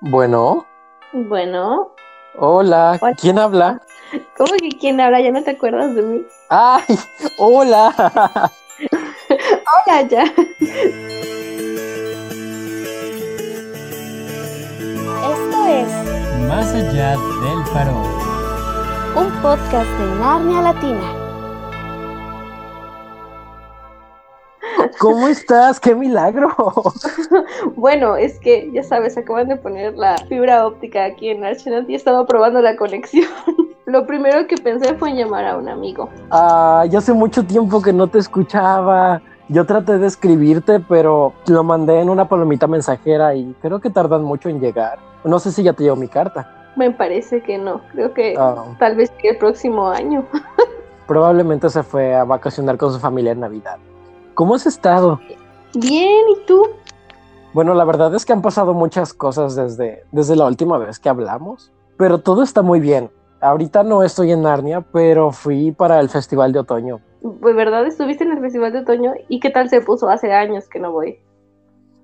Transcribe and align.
Bueno, 0.00 0.66
Bueno, 1.12 1.90
hola, 2.38 2.98
Hola. 3.00 3.14
¿quién 3.20 3.38
habla? 3.38 3.80
¿cómo 4.36 4.52
que 4.60 4.70
quién 4.78 5.00
habla? 5.00 5.20
¿Ya 5.20 5.30
no 5.30 5.42
te 5.42 5.50
acuerdas 5.52 5.94
de 5.94 6.02
mí? 6.02 6.24
¡Ay! 6.48 6.98
¡Hola! 7.38 7.92
Hola, 9.86 10.02
ya. 10.08 10.24
Esto 15.32 15.66
es 15.68 15.88
Más 16.48 16.74
allá 16.74 17.10
del 17.10 17.64
farol. 17.72 18.06
un 19.16 19.30
podcast 19.42 19.88
de 19.98 20.06
Narnia 20.20 20.62
Latina. 20.62 21.19
¿Cómo 25.00 25.28
estás? 25.28 25.80
¡Qué 25.80 25.94
milagro! 25.94 26.48
Bueno, 27.74 28.16
es 28.16 28.38
que 28.38 28.70
ya 28.72 28.82
sabes, 28.82 29.16
acaban 29.16 29.48
de 29.48 29.56
poner 29.56 29.96
la 29.96 30.18
fibra 30.28 30.66
óptica 30.66 31.06
aquí 31.06 31.30
en 31.30 31.42
Archenant 31.42 31.88
y 31.88 31.94
estaba 31.94 32.26
probando 32.26 32.60
la 32.60 32.76
conexión. 32.76 33.26
Lo 33.86 34.06
primero 34.06 34.46
que 34.46 34.56
pensé 34.56 34.94
fue 34.94 35.10
en 35.10 35.16
llamar 35.16 35.46
a 35.46 35.56
un 35.56 35.68
amigo. 35.68 36.10
Ah, 36.30 36.84
ya 36.88 36.98
hace 36.98 37.14
mucho 37.14 37.44
tiempo 37.44 37.80
que 37.80 37.92
no 37.94 38.08
te 38.08 38.18
escuchaba. 38.18 39.22
Yo 39.48 39.64
traté 39.64 39.98
de 39.98 40.06
escribirte, 40.06 40.80
pero 40.80 41.32
lo 41.46 41.64
mandé 41.64 42.00
en 42.00 42.10
una 42.10 42.28
palomita 42.28 42.66
mensajera 42.66 43.34
y 43.34 43.54
creo 43.62 43.80
que 43.80 43.88
tardan 43.90 44.22
mucho 44.22 44.48
en 44.50 44.60
llegar. 44.60 44.98
No 45.24 45.38
sé 45.38 45.50
si 45.50 45.62
ya 45.62 45.72
te 45.72 45.82
llegó 45.82 45.96
mi 45.96 46.08
carta. 46.08 46.72
Me 46.76 46.90
parece 46.90 47.42
que 47.42 47.56
no. 47.56 47.80
Creo 47.92 48.12
que 48.12 48.34
Ah, 48.38 48.64
tal 48.78 48.96
vez 48.96 49.10
el 49.22 49.36
próximo 49.38 49.88
año. 49.88 50.24
probablemente 51.06 51.68
se 51.70 51.82
fue 51.82 52.14
a 52.14 52.24
vacacionar 52.24 52.76
con 52.76 52.92
su 52.92 53.00
familia 53.00 53.32
en 53.32 53.40
Navidad. 53.40 53.78
¿Cómo 54.40 54.54
has 54.54 54.64
estado? 54.64 55.20
Bien, 55.74 56.24
¿y 56.30 56.46
tú? 56.46 56.62
Bueno, 57.52 57.74
la 57.74 57.84
verdad 57.84 58.14
es 58.14 58.24
que 58.24 58.32
han 58.32 58.40
pasado 58.40 58.72
muchas 58.72 59.12
cosas 59.12 59.54
desde, 59.54 60.04
desde 60.12 60.34
la 60.34 60.46
última 60.46 60.78
vez 60.78 60.98
que 60.98 61.10
hablamos, 61.10 61.70
pero 61.98 62.20
todo 62.20 62.42
está 62.42 62.62
muy 62.62 62.80
bien. 62.80 63.10
Ahorita 63.42 63.82
no 63.82 64.02
estoy 64.02 64.32
en 64.32 64.40
Narnia, 64.40 64.80
pero 64.80 65.30
fui 65.30 65.72
para 65.72 66.00
el 66.00 66.08
Festival 66.08 66.54
de 66.54 66.60
Otoño. 66.60 67.00
¿De 67.20 67.52
verdad 67.52 67.86
estuviste 67.86 68.24
en 68.24 68.32
el 68.32 68.40
Festival 68.40 68.72
de 68.72 68.78
Otoño? 68.78 69.12
¿Y 69.28 69.40
qué 69.40 69.50
tal 69.50 69.68
se 69.68 69.82
puso? 69.82 70.08
Hace 70.08 70.32
años 70.32 70.70
que 70.70 70.80
no 70.80 70.90
voy. 70.90 71.18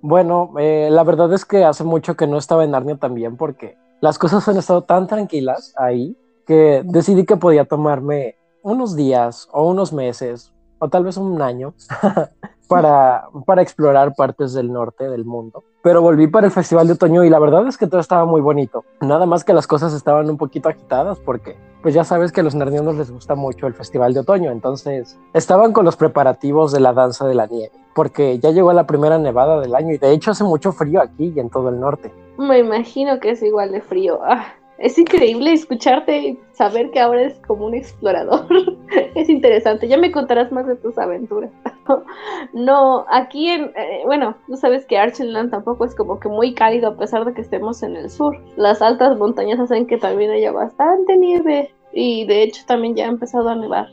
Bueno, 0.03 0.51
eh, 0.59 0.89
la 0.91 1.05
verdad 1.05 1.33
es 1.33 1.47
que 1.47 1.65
hace 1.65 1.85
mucho 1.85 2.19
que 2.19 2.27
no 2.27 2.37
estaba 2.37 2.65
en 2.65 2.73
Narnia 2.73 2.99
también 2.99 3.39
porque 3.39 3.79
las 4.03 4.19
cosas 4.19 4.47
han 4.47 4.59
estado 4.59 4.83
tan 4.83 5.07
tranquilas 5.07 5.73
ahí 5.79 6.15
que 6.47 6.83
decidí 6.85 7.25
que 7.25 7.39
podía 7.39 7.65
tomarme 7.65 8.37
unos 8.63 8.95
días 8.95 9.49
o 9.53 9.67
unos 9.67 9.95
meses 9.95 10.53
o 10.79 10.89
tal 10.89 11.05
vez 11.05 11.17
un 11.17 11.41
año 11.43 11.75
para, 12.69 13.29
para 13.47 13.63
explorar 13.63 14.15
partes 14.15 14.53
del 14.55 14.73
norte 14.73 15.09
del 15.09 15.25
mundo. 15.25 15.65
Pero 15.83 16.03
volví 16.03 16.27
para 16.27 16.47
el 16.47 16.53
Festival 16.53 16.87
de 16.87 16.95
Otoño 16.95 17.25
y 17.25 17.31
la 17.31 17.39
verdad 17.39 17.67
es 17.69 17.77
que 17.77 17.87
todo 17.87 18.01
estaba 18.01 18.25
muy 18.25 18.41
bonito. 18.41 18.85
Nada 19.01 19.27
más 19.27 19.45
que 19.45 19.53
las 19.53 19.67
cosas 19.67 19.95
estaban 19.95 20.29
un 20.29 20.37
poquito 20.37 20.69
agitadas 20.69 21.19
porque 21.21 21.57
pues 21.83 21.95
ya 21.95 22.03
sabes 22.03 22.33
que 22.33 22.41
a 22.41 22.43
los 22.43 22.57
narnianos 22.57 22.97
les 22.97 23.13
gusta 23.13 23.37
mucho 23.37 23.69
el 23.69 23.75
Festival 23.75 24.13
de 24.13 24.19
Otoño, 24.19 24.51
entonces 24.51 25.17
estaban 25.33 25.73
con 25.73 25.85
los 25.85 25.97
preparativos 25.97 26.73
de 26.73 26.81
la 26.81 26.93
danza 26.93 27.29
de 27.29 27.35
la 27.37 27.47
nieve, 27.47 27.71
porque 27.95 28.41
ya 28.41 28.51
llegó 28.51 28.73
la 28.73 28.89
primera 28.89 29.19
nevada 29.19 29.61
del 29.61 29.73
año 29.73 29.95
y 29.95 29.99
de 29.99 30.11
hecho 30.11 30.33
hace 30.33 30.43
mucho 30.43 30.73
frío 30.73 31.01
aquí 31.01 31.33
y 31.37 31.39
en 31.39 31.49
todo 31.49 31.69
el 31.69 31.79
norte. 31.79 32.13
Me 32.39 32.59
imagino 32.59 33.21
que 33.21 33.31
es 33.31 33.43
igual 33.43 33.71
de 33.71 33.83
frío. 33.83 34.19
Ah, 34.25 34.47
es 34.79 34.99
increíble 34.99 35.53
escucharte 35.53 36.19
y 36.19 36.41
saber 36.53 36.91
que 36.91 36.99
ahora 36.99 37.23
es 37.23 37.39
como 37.47 37.67
un 37.67 37.75
explorador. 37.75 38.47
es 39.15 39.29
interesante. 39.29 39.89
Ya 39.89 39.97
me 39.99 40.13
contarás 40.13 40.53
más 40.53 40.67
de 40.67 40.77
tus 40.77 40.97
aventuras. 40.99 41.51
no, 42.53 43.05
aquí 43.11 43.49
en, 43.49 43.73
eh, 43.77 44.03
bueno, 44.05 44.37
tú 44.47 44.57
sabes 44.57 44.87
que 44.87 44.99
Archenland 44.99 45.51
tampoco 45.51 45.85
es 45.85 45.95
como 45.95 46.19
que 46.21 46.29
muy 46.29 46.55
cálido 46.55 46.89
a 46.89 46.97
pesar 46.97 47.25
de 47.25 47.35
que 47.35 47.41
estemos 47.41 47.83
en 47.83 47.97
el 47.97 48.11
sur. 48.11 48.37
Las 48.57 48.83
altas 48.83 49.17
montañas 49.19 49.59
hacen 49.61 49.87
que 49.87 49.97
también 49.99 50.31
haya 50.31 50.53
bastante 50.53 51.17
nieve 51.17 51.73
y 51.93 52.27
de 52.27 52.43
hecho 52.43 52.63
también 52.67 52.95
ya 52.95 53.07
ha 53.07 53.09
empezado 53.09 53.49
a 53.49 53.55
nevar. 53.55 53.89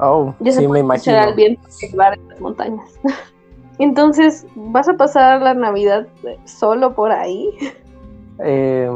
Oh, 0.00 0.34
Ya 0.40 0.52
se 0.52 0.58
sí, 0.60 0.62
me 0.68 0.80
puede 0.82 0.96
escuchar 0.96 1.14
imagino. 1.14 1.30
al 1.30 1.34
viento 1.36 1.70
silbar 1.70 2.14
en 2.14 2.28
las 2.28 2.40
montañas. 2.40 3.00
Entonces, 3.78 4.46
¿vas 4.54 4.88
a 4.88 4.94
pasar 4.96 5.42
la 5.42 5.54
Navidad 5.54 6.06
eh, 6.24 6.38
solo 6.44 6.94
por 6.94 7.10
ahí? 7.12 7.50
Eh, 8.40 8.88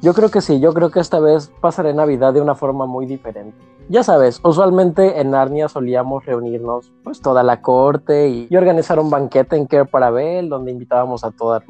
yo 0.00 0.14
creo 0.14 0.30
que 0.30 0.40
sí, 0.40 0.60
yo 0.60 0.72
creo 0.74 0.90
que 0.90 1.00
esta 1.00 1.18
vez 1.18 1.50
pasaré 1.60 1.92
Navidad 1.92 2.32
de 2.32 2.40
una 2.40 2.54
forma 2.54 2.86
muy 2.86 3.04
diferente. 3.04 3.58
Ya 3.88 4.04
sabes, 4.04 4.40
usualmente 4.44 5.20
en 5.20 5.32
Narnia 5.32 5.68
solíamos 5.68 6.24
reunirnos 6.24 6.92
pues 7.02 7.20
toda 7.20 7.42
la 7.42 7.62
corte 7.62 8.28
y, 8.28 8.56
organizar 8.56 9.00
un 9.00 9.10
banquete 9.10 9.56
en 9.56 9.66
Care 9.66 9.86
Paravel 9.86 10.48
donde 10.48 10.70
invitábamos 10.70 11.24
a 11.24 11.32
todas 11.32 11.64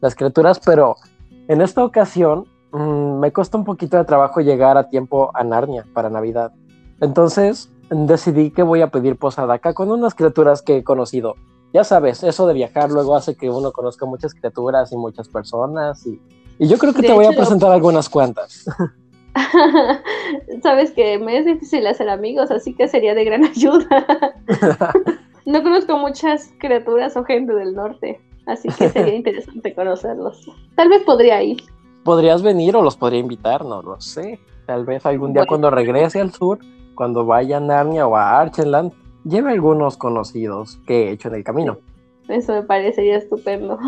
las 0.00 0.14
criaturas, 0.14 0.58
pero 0.64 0.96
en 1.48 1.60
esta 1.60 1.84
ocasión 1.84 2.46
mm, 2.72 3.18
me 3.18 3.32
costó 3.32 3.58
un 3.58 3.64
poquito 3.64 3.98
de 3.98 4.04
trabajo 4.04 4.40
llegar 4.40 4.78
a 4.78 4.88
tiempo 4.88 5.30
a 5.34 5.44
Narnia 5.44 5.84
para 5.92 6.08
Navidad. 6.08 6.52
Entonces 7.00 7.70
decidí 7.90 8.52
que 8.52 8.62
voy 8.62 8.80
a 8.80 8.90
pedir 8.90 9.18
posada 9.18 9.54
acá 9.54 9.74
con 9.74 9.90
unas 9.90 10.14
criaturas 10.14 10.62
que 10.62 10.78
he 10.78 10.84
conocido. 10.84 11.34
Ya 11.74 11.84
sabes, 11.84 12.22
eso 12.22 12.46
de 12.46 12.54
viajar 12.54 12.90
luego 12.90 13.16
hace 13.16 13.36
que 13.36 13.50
uno 13.50 13.72
conozca 13.72 14.06
muchas 14.06 14.32
criaturas 14.32 14.92
y 14.92 14.96
muchas 14.96 15.28
personas 15.28 16.06
y, 16.06 16.18
y 16.58 16.68
yo 16.68 16.78
creo 16.78 16.92
que 16.92 17.02
De 17.02 17.08
te 17.08 17.14
voy 17.14 17.26
a 17.26 17.32
presentar 17.32 17.70
algunas 17.70 18.08
cuantas. 18.08 18.64
Sabes 20.62 20.90
que 20.92 21.18
me 21.18 21.38
es 21.38 21.44
difícil 21.44 21.86
hacer 21.86 22.08
amigos, 22.08 22.50
así 22.50 22.74
que 22.74 22.88
sería 22.88 23.14
de 23.14 23.24
gran 23.24 23.44
ayuda. 23.56 24.06
no 25.46 25.62
conozco 25.62 25.98
muchas 25.98 26.52
criaturas 26.58 27.16
o 27.16 27.24
gente 27.24 27.54
del 27.54 27.74
norte, 27.74 28.20
así 28.46 28.68
que 28.68 28.88
sería 28.88 29.14
interesante 29.14 29.74
conocerlos. 29.74 30.50
Tal 30.74 30.88
vez 30.88 31.02
podría 31.02 31.42
ir. 31.42 31.62
Podrías 32.04 32.42
venir 32.42 32.76
o 32.76 32.82
los 32.82 32.96
podría 32.96 33.20
invitar, 33.20 33.64
no 33.64 33.82
lo 33.82 34.00
sé. 34.00 34.38
Tal 34.66 34.84
vez 34.84 35.04
algún 35.06 35.32
día 35.32 35.42
Bueno. 35.42 35.48
cuando 35.48 35.70
regrese 35.70 36.20
al 36.20 36.32
sur, 36.32 36.58
cuando 36.94 37.26
vaya 37.26 37.58
a 37.58 37.60
Narnia 37.60 38.06
o 38.06 38.16
a 38.16 38.40
Archenland, 38.40 38.92
lleve 39.24 39.52
algunos 39.52 39.96
conocidos 39.96 40.78
que 40.86 41.08
he 41.08 41.10
hecho 41.12 41.28
en 41.28 41.34
el 41.34 41.44
camino. 41.44 41.78
Eso 42.28 42.52
me 42.52 42.62
parecería 42.62 43.16
estupendo. 43.18 43.78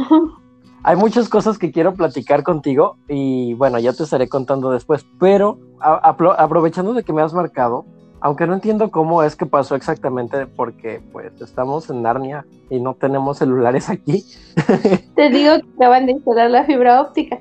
Hay 0.83 0.97
muchas 0.97 1.29
cosas 1.29 1.59
que 1.59 1.73
quiero 1.73 1.95
platicar 1.95 2.43
contigo 2.43 2.97
y 3.09 3.55
bueno, 3.55 3.79
ya 3.79 3.93
te 3.93 4.05
estaré 4.05 4.29
contando 4.29 4.71
después, 4.71 5.05
pero 5.19 5.59
aprovechando 5.81 6.95
de 6.95 7.03
que 7.03 7.13
me 7.13 7.23
has 7.23 7.35
marcado, 7.35 7.85
aunque 8.21 8.47
no 8.47 8.55
entiendo 8.55 8.91
cómo 8.91 9.23
es 9.23 9.37
que 9.37 9.47
pasó 9.47 9.75
exactamente 9.75 10.47
porque 10.47 11.03
pues 11.13 11.33
estamos 11.41 11.91
en 11.91 12.03
Narnia 12.03 12.47
y 12.71 12.81
no 12.81 12.95
tenemos 12.95 13.39
celulares 13.39 13.89
aquí, 13.91 14.25
Te 15.15 15.31
digo 15.31 15.57
que 15.59 15.69
acaban 15.77 16.07
de 16.07 16.13
instalar 16.13 16.51
la 16.51 16.65
fibra 16.65 17.01
óptica. 17.01 17.39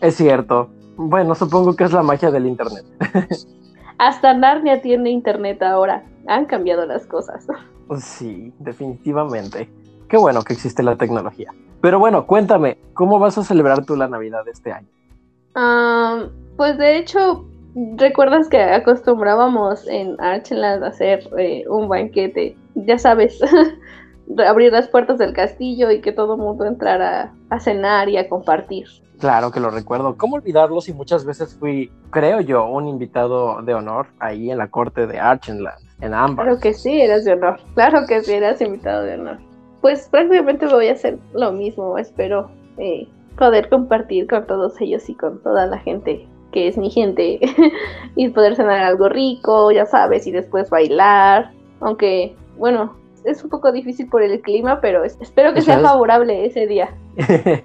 es 0.00 0.16
cierto. 0.16 0.70
Bueno, 0.96 1.34
supongo 1.34 1.74
que 1.74 1.84
es 1.84 1.92
la 1.92 2.02
magia 2.02 2.30
del 2.30 2.46
internet. 2.46 2.84
Hasta 3.98 4.34
Narnia 4.34 4.80
tiene 4.82 5.10
internet 5.10 5.62
ahora. 5.62 6.04
Han 6.26 6.46
cambiado 6.46 6.86
las 6.86 7.06
cosas. 7.06 7.46
Sí, 7.98 8.52
definitivamente. 8.58 9.70
Qué 10.08 10.16
bueno 10.16 10.42
que 10.42 10.52
existe 10.52 10.82
la 10.82 10.96
tecnología. 10.96 11.52
Pero 11.80 11.98
bueno, 11.98 12.26
cuéntame, 12.26 12.78
¿cómo 12.94 13.18
vas 13.18 13.38
a 13.38 13.44
celebrar 13.44 13.84
tú 13.84 13.96
la 13.96 14.08
Navidad 14.08 14.44
de 14.44 14.50
este 14.50 14.72
año? 14.72 14.88
Ah, 15.54 16.26
pues 16.56 16.76
de 16.78 16.98
hecho, 16.98 17.46
¿recuerdas 17.96 18.48
que 18.48 18.60
acostumbrábamos 18.60 19.86
en 19.88 20.20
Archenland 20.20 20.84
a 20.84 20.88
hacer 20.88 21.28
eh, 21.38 21.64
un 21.68 21.88
banquete? 21.88 22.56
Ya 22.74 22.98
sabes, 22.98 23.40
abrir 24.46 24.72
las 24.72 24.88
puertas 24.88 25.18
del 25.18 25.32
castillo 25.32 25.90
y 25.90 26.00
que 26.00 26.12
todo 26.12 26.34
el 26.34 26.40
mundo 26.40 26.66
entrara 26.66 27.32
a 27.48 27.60
cenar 27.60 28.08
y 28.08 28.16
a 28.16 28.28
compartir. 28.28 28.86
Claro 29.18 29.50
que 29.50 29.60
lo 29.60 29.70
recuerdo. 29.70 30.16
¿Cómo 30.16 30.36
olvidarlo 30.36 30.80
si 30.80 30.94
muchas 30.94 31.26
veces 31.26 31.54
fui, 31.54 31.92
creo 32.10 32.40
yo, 32.40 32.64
un 32.66 32.88
invitado 32.88 33.60
de 33.62 33.74
honor 33.74 34.06
ahí 34.18 34.50
en 34.50 34.58
la 34.58 34.68
corte 34.68 35.06
de 35.06 35.18
Archenland, 35.18 35.78
en 36.00 36.14
Amber? 36.14 36.46
Claro 36.46 36.60
que 36.60 36.72
sí, 36.72 37.00
eras 37.00 37.24
de 37.24 37.34
honor. 37.34 37.60
Claro 37.74 38.06
que 38.06 38.22
sí, 38.22 38.32
eras 38.32 38.62
invitado 38.62 39.02
de 39.02 39.14
honor. 39.14 39.49
Pues 39.80 40.08
prácticamente 40.10 40.66
voy 40.66 40.88
a 40.88 40.92
hacer 40.92 41.18
lo 41.34 41.52
mismo. 41.52 41.96
Espero 41.98 42.50
eh, 42.78 43.08
poder 43.38 43.68
compartir 43.68 44.26
con 44.26 44.46
todos 44.46 44.80
ellos 44.80 45.08
y 45.08 45.14
con 45.14 45.42
toda 45.42 45.66
la 45.66 45.78
gente 45.78 46.26
que 46.52 46.66
es 46.68 46.76
mi 46.76 46.90
gente 46.90 47.38
y 48.16 48.28
poder 48.30 48.56
cenar 48.56 48.82
algo 48.82 49.08
rico, 49.08 49.70
ya 49.70 49.86
sabes, 49.86 50.26
y 50.26 50.32
después 50.32 50.68
bailar. 50.68 51.52
Aunque, 51.80 52.34
bueno, 52.58 52.96
es 53.24 53.42
un 53.44 53.50
poco 53.50 53.70
difícil 53.70 54.08
por 54.08 54.22
el 54.22 54.40
clima, 54.40 54.80
pero 54.80 55.04
es- 55.04 55.16
espero 55.20 55.54
que 55.54 55.62
sea 55.62 55.78
favorable 55.78 56.44
ese 56.46 56.66
día. 56.66 56.90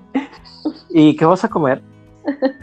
¿Y 0.92 1.16
qué 1.16 1.26
vas 1.26 1.44
a 1.44 1.50
comer? 1.50 1.82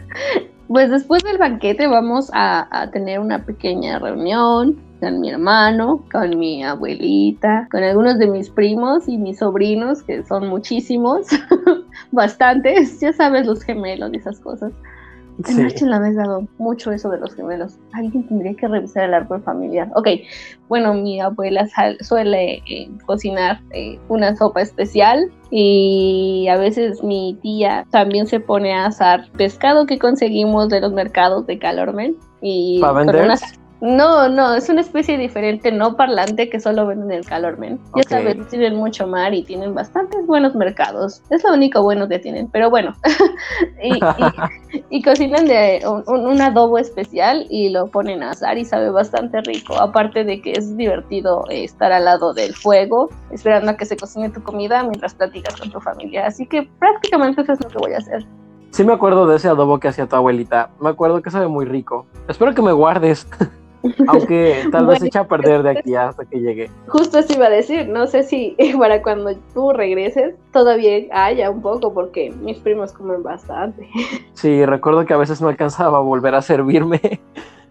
Pues 0.69 0.89
después 0.89 1.21
del 1.23 1.37
banquete 1.37 1.85
vamos 1.87 2.31
a, 2.33 2.67
a 2.71 2.89
tener 2.89 3.19
una 3.19 3.45
pequeña 3.45 3.99
reunión 3.99 4.79
con 5.03 5.19
mi 5.19 5.29
hermano, 5.31 6.05
con 6.11 6.39
mi 6.39 6.63
abuelita, 6.63 7.67
con 7.69 7.83
algunos 7.83 8.17
de 8.19 8.27
mis 8.27 8.49
primos 8.49 9.07
y 9.09 9.17
mis 9.17 9.39
sobrinos, 9.39 10.01
que 10.03 10.23
son 10.23 10.47
muchísimos, 10.47 11.27
bastantes, 12.11 12.99
ya 12.99 13.11
sabes, 13.13 13.45
los 13.45 13.63
gemelos 13.63 14.11
y 14.13 14.17
esas 14.17 14.39
cosas. 14.39 14.71
En 15.39 15.45
Sí. 15.45 15.61
Archie 15.63 15.87
la 15.87 15.97
vez 15.97 16.15
dado 16.15 16.47
mucho 16.59 16.91
eso 16.91 17.09
de 17.09 17.17
los 17.19 17.33
gemelos. 17.33 17.79
Alguien 17.93 18.27
tendría 18.27 18.53
que 18.53 18.67
revisar 18.67 19.05
el 19.05 19.15
árbol 19.15 19.41
familiar. 19.41 19.89
Ok, 19.95 20.07
bueno, 20.69 20.93
mi 20.93 21.19
abuela 21.19 21.65
sal- 21.67 21.97
suele 22.01 22.61
eh, 22.69 22.87
cocinar 23.07 23.59
eh, 23.71 23.99
una 24.09 24.35
sopa 24.35 24.61
especial 24.61 25.31
y 25.49 26.47
a 26.51 26.57
veces 26.57 27.03
mi 27.03 27.37
tía 27.41 27.85
también 27.89 28.27
se 28.27 28.39
pone 28.39 28.73
a 28.73 28.85
asar 28.85 29.27
pescado 29.35 29.87
que 29.87 29.97
conseguimos 29.97 30.69
de 30.69 30.81
los 30.81 30.93
mercados 30.93 31.47
de 31.47 31.57
Calormen. 31.57 32.15
Y 32.41 32.79
¿Para 32.79 32.93
vender? 32.99 33.23
unas- 33.25 33.59
No, 33.85 34.29
no, 34.29 34.55
es 34.55 34.69
una 34.69 34.79
especie 34.79 35.17
diferente, 35.17 35.69
no 35.69 35.97
parlante, 35.97 36.49
que 36.49 36.61
solo 36.61 36.87
venden 36.87 37.11
en 37.11 37.17
el 37.17 37.25
Calormen. 37.25 37.79
Ya 37.93 38.01
Ok. 38.03 38.07
sabes, 38.07 38.47
tienen 38.47 38.77
mucho 38.77 39.07
mar 39.07 39.33
y 39.33 39.43
tienen 39.43 39.75
bastantes 39.75 40.25
buenos 40.25 40.55
mercados. 40.55 41.21
Es 41.29 41.43
lo 41.43 41.53
único 41.53 41.83
bueno 41.83 42.07
que 42.07 42.17
tienen, 42.17 42.47
pero 42.47 42.69
bueno. 42.69 42.95
y, 43.83 43.95
y- 43.97 44.83
y 44.89 45.01
cocinan 45.03 45.47
de 45.47 45.81
un, 45.85 46.01
un- 46.07 46.25
un 46.27 46.41
adobo 46.41 46.77
especial 46.77 47.45
y 47.49 47.71
lo 47.71 47.87
ponen 47.87 48.23
a 48.23 48.31
asar 48.31 48.57
y 48.57 48.63
sabe 48.63 48.89
bastante 48.89 49.41
rico. 49.41 49.77
Aparte 49.77 50.23
de 50.23 50.41
que 50.41 50.53
es 50.53 50.77
divertido 50.77 51.43
eh, 51.49 51.65
estar 51.65 51.91
al 51.91 52.05
lado 52.05 52.33
del 52.33 52.53
fuego, 52.55 53.09
esperando 53.31 53.71
a 53.71 53.75
que 53.75 53.83
se 53.83 53.97
cocine 53.97 54.29
tu 54.29 54.41
comida 54.43 54.81
mientras 54.83 55.13
platicas 55.13 55.57
con 55.59 55.69
tu 55.71 55.81
familia. 55.81 56.25
Así 56.25 56.45
que 56.47 56.69
prácticamente 56.79 57.41
eso 57.41 57.51
es 57.51 57.59
lo 57.61 57.69
que 57.69 57.77
voy 57.79 57.93
a 57.93 57.97
hacer. 57.97 58.25
Sí 58.71 58.85
me 58.85 58.93
acuerdo 58.93 59.27
de 59.27 59.35
ese 59.35 59.49
adobo 59.49 59.77
que 59.81 59.89
hacía 59.89 60.07
tu 60.07 60.15
abuelita. 60.15 60.69
Me 60.79 60.87
acuerdo 60.89 61.21
que 61.21 61.29
sabe 61.31 61.47
muy 61.49 61.65
rico. 61.65 62.05
Espero 62.29 62.53
que 62.55 62.61
me 62.61 62.71
guardes. 62.71 63.27
Aunque 64.07 64.63
tal 64.71 64.85
vez 64.85 64.99
Bueno, 64.99 65.05
echa 65.05 65.19
a 65.21 65.27
perder 65.27 65.63
de 65.63 65.71
aquí 65.71 65.95
hasta 65.95 66.23
que 66.25 66.39
llegue. 66.39 66.69
Justo 66.87 67.19
eso 67.19 67.33
iba 67.33 67.47
a 67.47 67.49
decir, 67.49 67.87
no 67.89 68.07
sé 68.07 68.23
si 68.23 68.55
para 68.79 69.01
cuando 69.01 69.35
tú 69.53 69.71
regreses 69.73 70.35
todavía 70.51 71.05
haya 71.11 71.49
un 71.49 71.61
poco, 71.61 71.93
porque 71.93 72.31
mis 72.31 72.57
primos 72.59 72.93
comen 72.93 73.23
bastante. 73.23 73.87
Sí, 74.33 74.65
recuerdo 74.65 75.05
que 75.05 75.13
a 75.13 75.17
veces 75.17 75.41
no 75.41 75.47
alcanzaba 75.47 75.99
a 75.99 76.01
volver 76.01 76.35
a 76.35 76.41
servirme. 76.41 76.99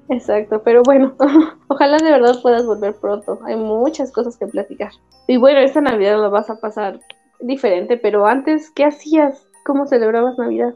Exacto, 0.09 0.63
pero 0.63 0.83
bueno, 0.83 1.15
ojalá 1.69 1.99
de 1.99 2.11
verdad 2.11 2.41
puedas 2.41 2.65
volver 2.65 2.95
pronto. 2.95 3.41
Hay 3.45 3.57
muchas 3.57 4.11
cosas 4.13 4.37
que 4.37 4.47
platicar. 4.47 4.91
Y 5.27 5.37
bueno, 5.37 5.61
esta 5.61 5.81
Navidad 5.81 6.19
lo 6.19 6.31
vas 6.31 6.49
a 6.51 6.61
pasar 6.61 7.01
diferente, 7.41 7.97
pero 7.97 8.27
antes, 8.27 8.71
¿qué 8.71 8.85
hacías? 8.85 9.47
¿Cómo 9.65 9.87
celebrabas 9.87 10.39
Navidad? 10.39 10.75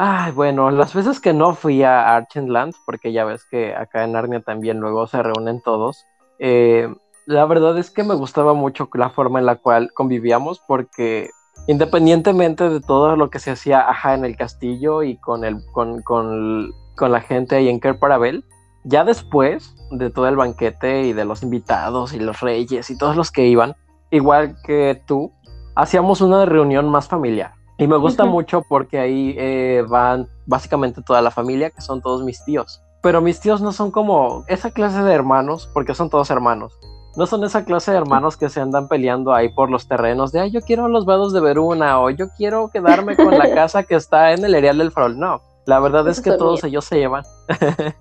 Ay, 0.00 0.30
bueno, 0.30 0.70
las 0.70 0.94
veces 0.94 1.18
que 1.18 1.32
no 1.32 1.56
fui 1.56 1.82
a 1.82 2.14
Archenland, 2.14 2.72
porque 2.86 3.12
ya 3.12 3.24
ves 3.24 3.44
que 3.50 3.74
acá 3.74 4.04
en 4.04 4.12
Narnia 4.12 4.40
también 4.40 4.78
luego 4.78 5.08
se 5.08 5.20
reúnen 5.20 5.60
todos, 5.60 6.04
eh, 6.38 6.88
la 7.26 7.44
verdad 7.46 7.76
es 7.76 7.90
que 7.90 8.04
me 8.04 8.14
gustaba 8.14 8.54
mucho 8.54 8.88
la 8.94 9.10
forma 9.10 9.40
en 9.40 9.46
la 9.46 9.56
cual 9.56 9.90
convivíamos, 9.92 10.62
porque 10.68 11.30
independientemente 11.66 12.70
de 12.70 12.80
todo 12.80 13.16
lo 13.16 13.28
que 13.28 13.40
se 13.40 13.50
hacía 13.50 13.90
ajá, 13.90 14.14
en 14.14 14.24
el 14.24 14.36
castillo 14.36 15.02
y 15.02 15.16
con, 15.16 15.42
el, 15.42 15.56
con, 15.72 16.00
con, 16.02 16.70
con 16.94 17.10
la 17.10 17.20
gente 17.20 17.56
ahí 17.56 17.68
en 17.68 17.80
Ker 17.80 17.98
Parabel, 17.98 18.44
ya 18.84 19.02
después 19.02 19.74
de 19.90 20.10
todo 20.10 20.28
el 20.28 20.36
banquete 20.36 21.08
y 21.08 21.12
de 21.12 21.24
los 21.24 21.42
invitados 21.42 22.12
y 22.12 22.20
los 22.20 22.38
reyes 22.38 22.88
y 22.90 22.96
todos 22.96 23.16
los 23.16 23.32
que 23.32 23.46
iban, 23.46 23.74
igual 24.12 24.54
que 24.62 25.02
tú, 25.08 25.32
hacíamos 25.74 26.20
una 26.20 26.44
reunión 26.46 26.88
más 26.88 27.08
familiar. 27.08 27.57
Y 27.78 27.86
me 27.86 27.96
gusta 27.96 28.24
mucho 28.24 28.62
porque 28.68 28.98
ahí 28.98 29.34
eh, 29.38 29.84
van 29.88 30.28
básicamente 30.46 31.00
toda 31.00 31.22
la 31.22 31.30
familia, 31.30 31.70
que 31.70 31.80
son 31.80 32.02
todos 32.02 32.24
mis 32.24 32.44
tíos. 32.44 32.82
Pero 33.02 33.20
mis 33.20 33.38
tíos 33.38 33.60
no 33.60 33.70
son 33.70 33.92
como 33.92 34.44
esa 34.48 34.72
clase 34.72 35.02
de 35.02 35.14
hermanos, 35.14 35.70
porque 35.72 35.94
son 35.94 36.10
todos 36.10 36.28
hermanos. 36.30 36.76
No 37.16 37.26
son 37.26 37.44
esa 37.44 37.64
clase 37.64 37.92
de 37.92 37.98
hermanos 37.98 38.36
que 38.36 38.48
se 38.48 38.60
andan 38.60 38.88
peleando 38.88 39.32
ahí 39.32 39.48
por 39.50 39.70
los 39.70 39.86
terrenos 39.86 40.32
de, 40.32 40.40
ay, 40.40 40.50
yo 40.50 40.60
quiero 40.60 40.88
los 40.88 41.04
vados 41.04 41.32
de 41.32 41.40
Veruna 41.40 42.00
o 42.00 42.10
yo 42.10 42.26
quiero 42.36 42.68
quedarme 42.68 43.16
con 43.16 43.38
la 43.38 43.54
casa 43.54 43.84
que 43.84 43.94
está 43.94 44.32
en 44.32 44.44
el 44.44 44.56
Erial 44.56 44.78
del 44.78 44.90
Farol. 44.90 45.16
No, 45.16 45.40
la 45.64 45.78
verdad 45.78 46.06
es 46.08 46.20
que 46.20 46.32
todos 46.32 46.62
bien. 46.62 46.72
ellos 46.72 46.84
se 46.84 46.98
llevan. 46.98 47.22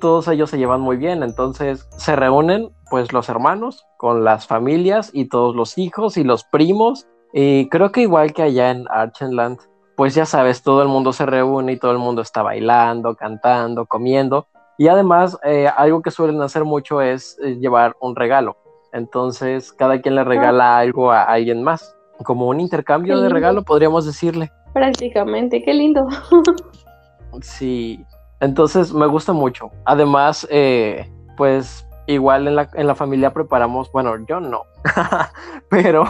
todos 0.00 0.26
ellos 0.28 0.50
se 0.50 0.58
llevan 0.58 0.80
muy 0.80 0.96
bien, 0.96 1.22
entonces 1.22 1.88
se 1.96 2.16
reúnen 2.16 2.70
pues 2.90 3.12
los 3.12 3.28
hermanos 3.28 3.86
con 3.96 4.24
las 4.24 4.46
familias 4.46 5.10
y 5.12 5.28
todos 5.28 5.54
los 5.54 5.78
hijos 5.78 6.16
y 6.16 6.24
los 6.24 6.44
primos 6.44 7.06
y 7.32 7.68
creo 7.68 7.92
que 7.92 8.02
igual 8.02 8.32
que 8.32 8.42
allá 8.42 8.70
en 8.70 8.86
Archenland, 8.90 9.58
pues 9.96 10.14
ya 10.14 10.26
sabes, 10.26 10.62
todo 10.62 10.82
el 10.82 10.88
mundo 10.88 11.12
se 11.12 11.26
reúne 11.26 11.72
y 11.72 11.78
todo 11.78 11.92
el 11.92 11.98
mundo 11.98 12.22
está 12.22 12.42
bailando, 12.42 13.16
cantando, 13.16 13.86
comiendo 13.86 14.46
y 14.78 14.86
además 14.86 15.36
eh, 15.42 15.68
algo 15.76 16.00
que 16.02 16.12
suelen 16.12 16.40
hacer 16.40 16.64
mucho 16.64 17.02
es 17.02 17.36
eh, 17.42 17.56
llevar 17.56 17.96
un 18.00 18.14
regalo, 18.14 18.56
entonces 18.92 19.72
cada 19.72 20.00
quien 20.00 20.14
le 20.14 20.22
regala 20.22 20.78
algo 20.78 21.10
a 21.10 21.24
alguien 21.24 21.64
más, 21.64 21.96
como 22.22 22.46
un 22.46 22.60
intercambio 22.60 23.20
de 23.20 23.28
regalo 23.28 23.62
podríamos 23.62 24.06
decirle. 24.06 24.52
Prácticamente, 24.72 25.62
qué 25.62 25.74
lindo. 25.74 26.06
Sí, 27.42 28.04
entonces 28.40 28.92
me 28.92 29.06
gusta 29.06 29.32
mucho. 29.32 29.70
Además, 29.84 30.46
eh, 30.50 31.10
pues 31.36 31.86
igual 32.06 32.48
en 32.48 32.56
la, 32.56 32.68
en 32.74 32.86
la 32.86 32.94
familia 32.94 33.32
preparamos, 33.32 33.90
bueno, 33.92 34.14
yo 34.26 34.40
no, 34.40 34.62
pero, 35.68 36.04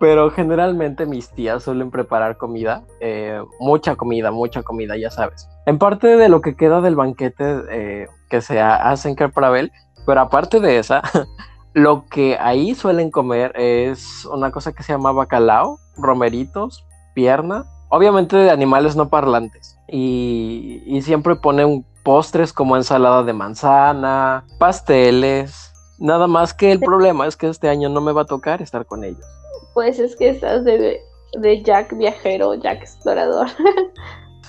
pero 0.00 0.30
generalmente 0.30 1.06
mis 1.06 1.30
tías 1.30 1.62
suelen 1.62 1.90
preparar 1.90 2.36
comida, 2.36 2.82
eh, 3.00 3.40
mucha 3.60 3.96
comida, 3.96 4.30
mucha 4.30 4.62
comida, 4.62 4.96
ya 4.96 5.10
sabes. 5.10 5.48
En 5.66 5.78
parte 5.78 6.16
de 6.16 6.28
lo 6.28 6.40
que 6.40 6.56
queda 6.56 6.80
del 6.80 6.96
banquete 6.96 7.62
eh, 7.70 8.06
que 8.28 8.40
se 8.42 8.60
ha- 8.60 8.90
hace 8.90 9.08
en 9.08 9.16
Kerparabel, 9.16 9.72
pero 10.06 10.20
aparte 10.20 10.60
de 10.60 10.78
esa, 10.78 11.02
lo 11.72 12.04
que 12.06 12.36
ahí 12.40 12.74
suelen 12.74 13.10
comer 13.10 13.52
es 13.56 14.24
una 14.26 14.50
cosa 14.50 14.72
que 14.72 14.82
se 14.82 14.92
llama 14.92 15.12
bacalao, 15.12 15.78
romeritos, 15.96 16.84
pierna, 17.14 17.64
obviamente 17.88 18.36
de 18.36 18.50
animales 18.50 18.96
no 18.96 19.08
parlantes. 19.08 19.78
Y, 19.88 20.82
y 20.86 21.02
siempre 21.02 21.36
ponen 21.36 21.84
postres 22.02 22.52
como 22.52 22.76
ensalada 22.76 23.22
de 23.22 23.32
manzana, 23.32 24.44
pasteles. 24.58 25.72
Nada 25.98 26.26
más 26.26 26.52
que 26.52 26.72
el 26.72 26.80
problema 26.80 27.26
es 27.26 27.36
que 27.36 27.48
este 27.48 27.68
año 27.68 27.88
no 27.88 28.00
me 28.00 28.12
va 28.12 28.22
a 28.22 28.26
tocar 28.26 28.60
estar 28.60 28.84
con 28.84 29.04
ellos. 29.04 29.24
Pues 29.74 29.98
es 29.98 30.16
que 30.16 30.30
estás 30.30 30.64
de, 30.64 31.02
de 31.38 31.62
Jack 31.62 31.96
viajero, 31.96 32.54
Jack 32.54 32.80
explorador. 32.80 33.48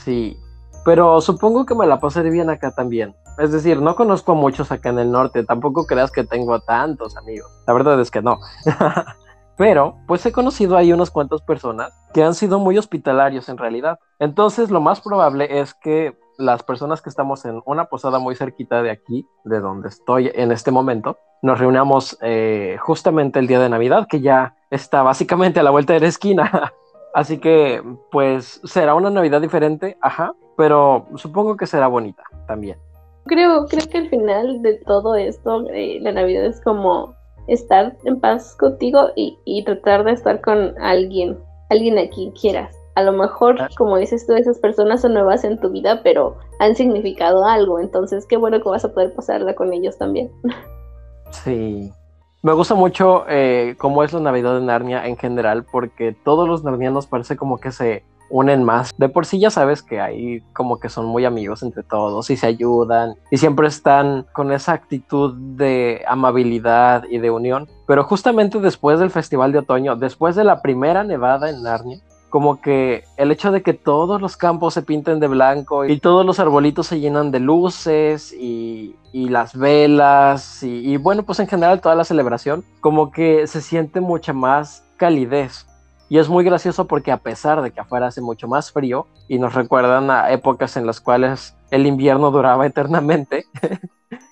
Sí, 0.03 0.37
pero 0.85 1.19
supongo 1.19 1.65
que 1.65 1.73
me 1.73 1.87
la 1.87 1.99
pasaré 1.99 2.29
bien 2.29 2.51
acá 2.51 2.69
también. 2.69 3.15
Es 3.39 3.51
decir, 3.51 3.81
no 3.81 3.95
conozco 3.95 4.33
a 4.33 4.35
muchos 4.35 4.71
acá 4.71 4.89
en 4.89 4.99
el 4.99 5.11
norte, 5.11 5.43
tampoco 5.43 5.87
creas 5.87 6.11
que 6.11 6.23
tengo 6.23 6.53
a 6.53 6.59
tantos 6.59 7.17
amigos. 7.17 7.49
La 7.65 7.73
verdad 7.73 7.99
es 7.99 8.11
que 8.11 8.21
no. 8.21 8.37
Pero, 9.57 9.95
pues 10.05 10.25
he 10.25 10.31
conocido 10.31 10.77
ahí 10.77 10.93
unas 10.93 11.09
cuantas 11.09 11.41
personas 11.41 11.91
que 12.13 12.23
han 12.23 12.35
sido 12.35 12.59
muy 12.59 12.77
hospitalarios 12.77 13.49
en 13.49 13.57
realidad. 13.57 13.97
Entonces, 14.19 14.69
lo 14.69 14.79
más 14.79 15.01
probable 15.01 15.59
es 15.59 15.73
que 15.73 16.15
las 16.37 16.63
personas 16.63 17.01
que 17.01 17.09
estamos 17.09 17.45
en 17.45 17.61
una 17.65 17.85
posada 17.85 18.19
muy 18.19 18.35
cerquita 18.35 18.81
de 18.81 18.91
aquí, 18.91 19.27
de 19.43 19.59
donde 19.59 19.89
estoy 19.89 20.31
en 20.33 20.51
este 20.51 20.71
momento, 20.71 21.17
nos 21.41 21.59
reunamos 21.59 22.17
eh, 22.21 22.77
justamente 22.81 23.39
el 23.39 23.47
día 23.47 23.59
de 23.59 23.69
Navidad, 23.69 24.07
que 24.09 24.21
ya 24.21 24.55
está 24.69 25.03
básicamente 25.03 25.59
a 25.59 25.63
la 25.63 25.71
vuelta 25.71 25.93
de 25.93 25.99
la 26.01 26.07
esquina. 26.07 26.73
Así 27.13 27.37
que, 27.37 27.81
pues, 28.11 28.59
será 28.63 28.95
una 28.95 29.09
Navidad 29.09 29.41
diferente, 29.41 29.97
ajá, 30.01 30.33
pero 30.57 31.07
supongo 31.15 31.55
que 31.55 31.65
será 31.65 31.87
bonita 31.87 32.23
también. 32.47 32.77
Creo, 33.25 33.65
creo 33.67 33.87
que 33.87 33.97
al 33.97 34.09
final 34.09 34.61
de 34.61 34.75
todo 34.85 35.15
esto, 35.15 35.65
eh, 35.71 35.99
la 36.01 36.11
Navidad 36.11 36.45
es 36.45 36.61
como 36.61 37.15
estar 37.47 37.95
en 38.03 38.19
paz 38.19 38.55
contigo 38.57 39.09
y, 39.15 39.37
y 39.45 39.63
tratar 39.63 40.03
de 40.03 40.11
estar 40.11 40.41
con 40.41 40.75
alguien, 40.81 41.37
alguien 41.69 41.97
a 41.97 42.09
quien 42.09 42.31
quieras. 42.31 42.75
A 42.95 43.03
lo 43.03 43.11
mejor, 43.11 43.59
Ah. 43.61 43.69
como 43.77 43.97
dices 43.97 44.25
tú, 44.25 44.33
esas 44.33 44.57
personas 44.59 45.01
son 45.01 45.13
nuevas 45.13 45.43
en 45.43 45.59
tu 45.59 45.69
vida, 45.69 46.01
pero 46.03 46.37
han 46.59 46.75
significado 46.75 47.45
algo. 47.45 47.79
Entonces, 47.79 48.25
qué 48.25 48.37
bueno 48.37 48.61
que 48.61 48.69
vas 48.69 48.85
a 48.85 48.93
poder 48.93 49.13
pasarla 49.13 49.53
con 49.55 49.73
ellos 49.73 49.97
también. 49.97 50.31
Sí. 51.31 51.91
Me 52.43 52.53
gusta 52.53 52.75
mucho 52.75 53.25
eh, 53.27 53.75
cómo 53.77 54.03
es 54.03 54.13
la 54.13 54.19
Navidad 54.19 54.53
de 54.55 54.61
Narnia 54.61 55.05
en 55.07 55.17
general, 55.17 55.65
porque 55.69 56.15
todos 56.23 56.47
los 56.47 56.63
narnianos 56.63 57.07
parece 57.07 57.35
como 57.35 57.57
que 57.57 57.71
se 57.71 58.03
unen 58.29 58.63
más. 58.63 58.91
De 58.97 59.09
por 59.09 59.25
sí 59.25 59.39
ya 59.39 59.49
sabes 59.49 59.81
que 59.83 59.99
ahí 59.99 60.41
como 60.53 60.79
que 60.79 60.89
son 60.89 61.05
muy 61.07 61.25
amigos 61.25 61.63
entre 61.63 61.83
todos 61.83 62.29
y 62.29 62.37
se 62.37 62.47
ayudan 62.47 63.15
y 63.31 63.37
siempre 63.37 63.67
están 63.67 64.25
con 64.33 64.51
esa 64.51 64.73
actitud 64.73 65.33
de 65.35 66.03
amabilidad 66.07 67.03
y 67.09 67.17
de 67.17 67.31
unión. 67.31 67.67
Pero 67.87 68.03
justamente 68.03 68.59
después 68.59 68.99
del 68.99 69.09
Festival 69.11 69.51
de 69.51 69.59
Otoño, 69.59 69.95
después 69.95 70.35
de 70.35 70.43
la 70.43 70.61
primera 70.61 71.03
nevada 71.03 71.49
en 71.49 71.63
Narnia, 71.63 71.99
como 72.35 72.59
que 72.59 73.05
el 73.15 73.31
hecho 73.31 73.53
de 73.53 73.63
que 73.63 73.71
todos 73.71 74.19
los 74.19 74.35
campos 74.35 74.73
se 74.73 74.81
pinten 74.81 75.21
de 75.21 75.29
blanco 75.29 75.85
y 75.85 76.01
todos 76.01 76.25
los 76.25 76.37
arbolitos 76.37 76.85
se 76.85 76.99
llenan 76.99 77.31
de 77.31 77.39
luces 77.39 78.33
y, 78.33 78.97
y 79.13 79.29
las 79.29 79.57
velas 79.57 80.61
y, 80.61 80.85
y 80.85 80.97
bueno, 80.97 81.23
pues 81.23 81.39
en 81.39 81.47
general 81.47 81.79
toda 81.79 81.95
la 81.95 82.03
celebración, 82.03 82.65
como 82.81 83.09
que 83.09 83.47
se 83.47 83.61
siente 83.61 84.01
mucha 84.01 84.33
más 84.33 84.83
calidez. 84.97 85.65
Y 86.09 86.17
es 86.17 86.27
muy 86.27 86.43
gracioso 86.43 86.87
porque 86.87 87.13
a 87.13 87.19
pesar 87.19 87.61
de 87.61 87.71
que 87.71 87.79
afuera 87.79 88.07
hace 88.07 88.19
mucho 88.19 88.49
más 88.49 88.69
frío 88.69 89.07
y 89.29 89.39
nos 89.39 89.53
recuerdan 89.53 90.11
a 90.11 90.29
épocas 90.33 90.75
en 90.75 90.85
las 90.85 90.99
cuales 90.99 91.55
el 91.71 91.85
invierno 91.85 92.31
duraba 92.31 92.65
eternamente, 92.65 93.45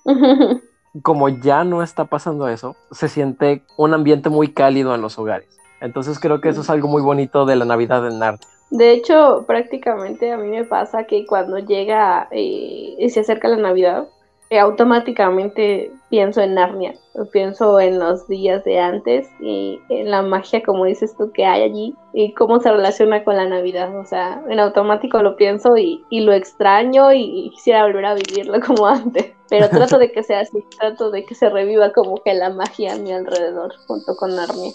como 1.00 1.30
ya 1.30 1.64
no 1.64 1.82
está 1.82 2.04
pasando 2.04 2.48
eso, 2.48 2.76
se 2.90 3.08
siente 3.08 3.62
un 3.78 3.94
ambiente 3.94 4.28
muy 4.28 4.52
cálido 4.52 4.94
en 4.94 5.00
los 5.00 5.18
hogares. 5.18 5.48
Entonces 5.84 6.18
creo 6.18 6.40
que 6.40 6.48
eso 6.48 6.62
es 6.62 6.70
algo 6.70 6.88
muy 6.88 7.02
bonito 7.02 7.44
de 7.44 7.56
la 7.56 7.66
Navidad 7.66 8.06
en 8.08 8.18
Narnia. 8.18 8.40
De 8.70 8.92
hecho, 8.92 9.44
prácticamente 9.46 10.32
a 10.32 10.38
mí 10.38 10.48
me 10.48 10.64
pasa 10.64 11.04
que 11.04 11.26
cuando 11.26 11.58
llega 11.58 12.26
eh, 12.30 12.96
y 12.98 13.10
se 13.10 13.20
acerca 13.20 13.48
la 13.48 13.58
Navidad, 13.58 14.08
eh, 14.48 14.58
automáticamente 14.58 15.92
pienso 16.08 16.40
en 16.40 16.54
Narnia, 16.54 16.94
pienso 17.32 17.78
en 17.80 17.98
los 17.98 18.26
días 18.28 18.64
de 18.64 18.78
antes 18.78 19.28
y 19.40 19.78
en 19.90 20.10
la 20.10 20.22
magia, 20.22 20.62
como 20.62 20.86
dices 20.86 21.14
tú, 21.16 21.32
que 21.32 21.44
hay 21.44 21.62
allí 21.62 21.94
y 22.14 22.32
cómo 22.32 22.60
se 22.60 22.70
relaciona 22.70 23.22
con 23.22 23.36
la 23.36 23.46
Navidad. 23.46 23.94
O 23.98 24.06
sea, 24.06 24.42
en 24.48 24.60
automático 24.60 25.22
lo 25.22 25.36
pienso 25.36 25.76
y, 25.76 26.02
lo 26.10 26.32
extraño 26.32 27.12
y, 27.12 27.50
quisiera 27.50 27.84
volver 27.84 28.06
a 28.06 28.14
vivirlo 28.14 28.58
como 28.66 28.86
antes. 28.86 29.32
Pero 29.50 29.68
trato 29.68 29.98
de 29.98 30.10
que 30.10 30.22
sea 30.22 30.40
así, 30.40 30.64
trato 30.78 31.10
de 31.10 31.26
que 31.26 31.34
se 31.34 31.50
reviva 31.50 31.92
como 31.92 32.22
que 32.22 32.32
la 32.32 32.50
magia 32.50 32.94
a 32.94 32.96
mi 32.96 33.12
alrededor 33.12 33.74
junto 33.86 34.16
con 34.16 34.34
Narnia. 34.34 34.72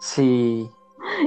Sí. 0.00 0.70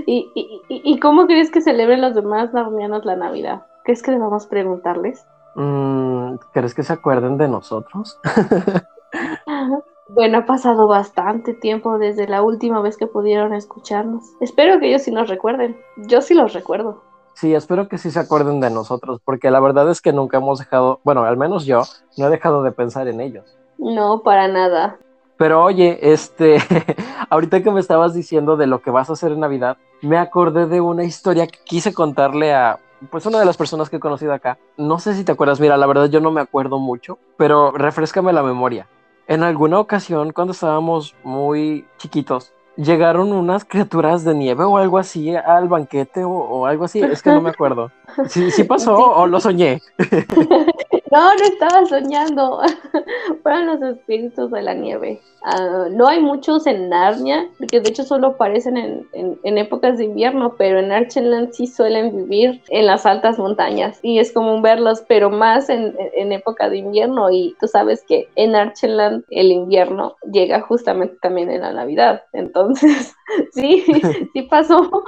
¿Y, 0.05 0.31
y, 0.35 0.61
y 0.67 0.99
cómo 0.99 1.25
crees 1.25 1.49
que 1.49 1.61
celebren 1.61 2.01
los 2.01 2.15
demás 2.15 2.53
narnianos 2.53 3.05
la 3.05 3.15
Navidad? 3.15 3.65
¿Crees 3.83 4.03
que 4.03 4.11
debamos 4.11 4.47
preguntarles? 4.47 5.25
Mm, 5.55 6.35
¿Crees 6.53 6.73
que 6.73 6.83
se 6.83 6.93
acuerden 6.93 7.37
de 7.37 7.47
nosotros? 7.47 8.19
bueno, 10.09 10.39
ha 10.39 10.45
pasado 10.45 10.87
bastante 10.87 11.53
tiempo 11.53 11.97
desde 11.97 12.27
la 12.27 12.41
última 12.41 12.81
vez 12.81 12.97
que 12.97 13.07
pudieron 13.07 13.53
escucharnos. 13.53 14.23
Espero 14.41 14.79
que 14.79 14.89
ellos 14.89 15.03
sí 15.03 15.11
nos 15.11 15.29
recuerden. 15.29 15.77
Yo 16.07 16.21
sí 16.21 16.33
los 16.33 16.53
recuerdo. 16.53 17.03
Sí, 17.33 17.53
espero 17.53 17.87
que 17.87 17.97
sí 17.97 18.11
se 18.11 18.19
acuerden 18.19 18.59
de 18.59 18.69
nosotros, 18.69 19.19
porque 19.25 19.49
la 19.49 19.59
verdad 19.59 19.89
es 19.89 20.01
que 20.01 20.13
nunca 20.13 20.37
hemos 20.37 20.59
dejado, 20.59 20.99
bueno, 21.03 21.23
al 21.23 21.35
menos 21.35 21.65
yo, 21.65 21.81
no 22.17 22.27
he 22.27 22.29
dejado 22.29 22.61
de 22.61 22.71
pensar 22.71 23.07
en 23.07 23.21
ellos. 23.21 23.57
No, 23.79 24.21
para 24.21 24.47
nada. 24.47 24.99
Pero 25.43 25.61
oye, 25.61 25.99
este, 26.01 26.55
ahorita 27.29 27.61
que 27.61 27.69
me 27.69 27.81
estabas 27.81 28.13
diciendo 28.13 28.55
de 28.55 28.65
lo 28.65 28.81
que 28.81 28.91
vas 28.91 29.09
a 29.09 29.13
hacer 29.13 29.33
en 29.33 29.41
Navidad, 29.41 29.75
me 30.01 30.17
acordé 30.17 30.67
de 30.67 30.79
una 30.79 31.03
historia 31.03 31.47
que 31.47 31.59
quise 31.65 31.93
contarle 31.93 32.53
a, 32.53 32.79
pues 33.11 33.25
una 33.25 33.39
de 33.39 33.45
las 33.45 33.57
personas 33.57 33.89
que 33.89 33.97
he 33.97 33.99
conocido 33.99 34.31
acá, 34.31 34.57
no 34.77 34.99
sé 34.99 35.15
si 35.15 35.25
te 35.25 35.33
acuerdas, 35.33 35.59
mira, 35.59 35.75
la 35.75 35.85
verdad 35.85 36.05
yo 36.05 36.21
no 36.21 36.31
me 36.31 36.39
acuerdo 36.39 36.79
mucho, 36.79 37.19
pero 37.35 37.73
refrescame 37.73 38.31
la 38.31 38.41
memoria. 38.41 38.87
En 39.27 39.43
alguna 39.43 39.79
ocasión, 39.79 40.31
cuando 40.31 40.53
estábamos 40.53 41.13
muy 41.25 41.85
chiquitos, 41.97 42.53
llegaron 42.77 43.33
unas 43.33 43.65
criaturas 43.65 44.23
de 44.23 44.35
nieve 44.35 44.63
o 44.63 44.77
algo 44.77 44.97
así 44.97 45.35
al 45.35 45.67
banquete 45.67 46.23
o, 46.23 46.65
algo 46.65 46.85
así, 46.85 47.01
es 47.01 47.21
que 47.21 47.31
no 47.31 47.41
me 47.41 47.49
acuerdo. 47.49 47.91
¿Sí, 48.27 48.51
sí 48.51 48.63
pasó 48.63 48.95
o 48.95 49.27
lo 49.27 49.39
soñé? 49.39 49.81
No, 51.13 51.35
no 51.35 51.43
estaba 51.43 51.85
soñando. 51.85 52.61
Fueron 53.43 53.67
los 53.67 53.81
espíritus 53.83 54.49
de 54.49 54.63
la 54.63 54.73
nieve. 54.73 55.21
Ah, 55.43 55.85
no 55.91 56.07
hay 56.07 56.19
muchos 56.19 56.65
en 56.65 56.89
Narnia, 56.89 57.47
porque 57.59 57.81
de 57.81 57.89
hecho 57.89 58.03
solo 58.03 58.29
aparecen 58.29 59.05
en, 59.13 59.57
épocas 59.59 59.99
de 59.99 60.05
invierno, 60.05 60.55
pero 60.57 60.79
en 60.79 60.91
Archenland 60.91 61.51
sí 61.51 61.67
suelen 61.67 62.15
vivir 62.15 62.63
en 62.69 62.87
las 62.87 63.05
altas 63.05 63.37
montañas 63.37 63.99
y 64.01 64.17
es 64.17 64.31
común 64.31 64.63
verlos, 64.63 65.03
pero 65.07 65.29
más 65.29 65.69
en, 65.69 65.93
época 66.31 66.67
de 66.67 66.77
invierno. 66.77 67.29
Y 67.29 67.55
tú 67.59 67.67
sabes 67.67 68.03
que 68.07 68.27
en 68.35 68.55
Archenland 68.55 69.23
el 69.29 69.51
invierno 69.51 70.15
llega 70.31 70.61
justamente 70.61 71.17
también 71.21 71.51
en 71.51 71.61
la 71.61 71.73
Navidad. 71.73 72.23
Entonces, 72.33 73.13
sí, 73.53 73.85
sí 74.33 74.41
pasó. 74.43 75.03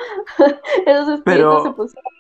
Esos 0.86 1.10
espíritus 1.10 1.64
se 1.64 1.72
pusieron 1.72 2.14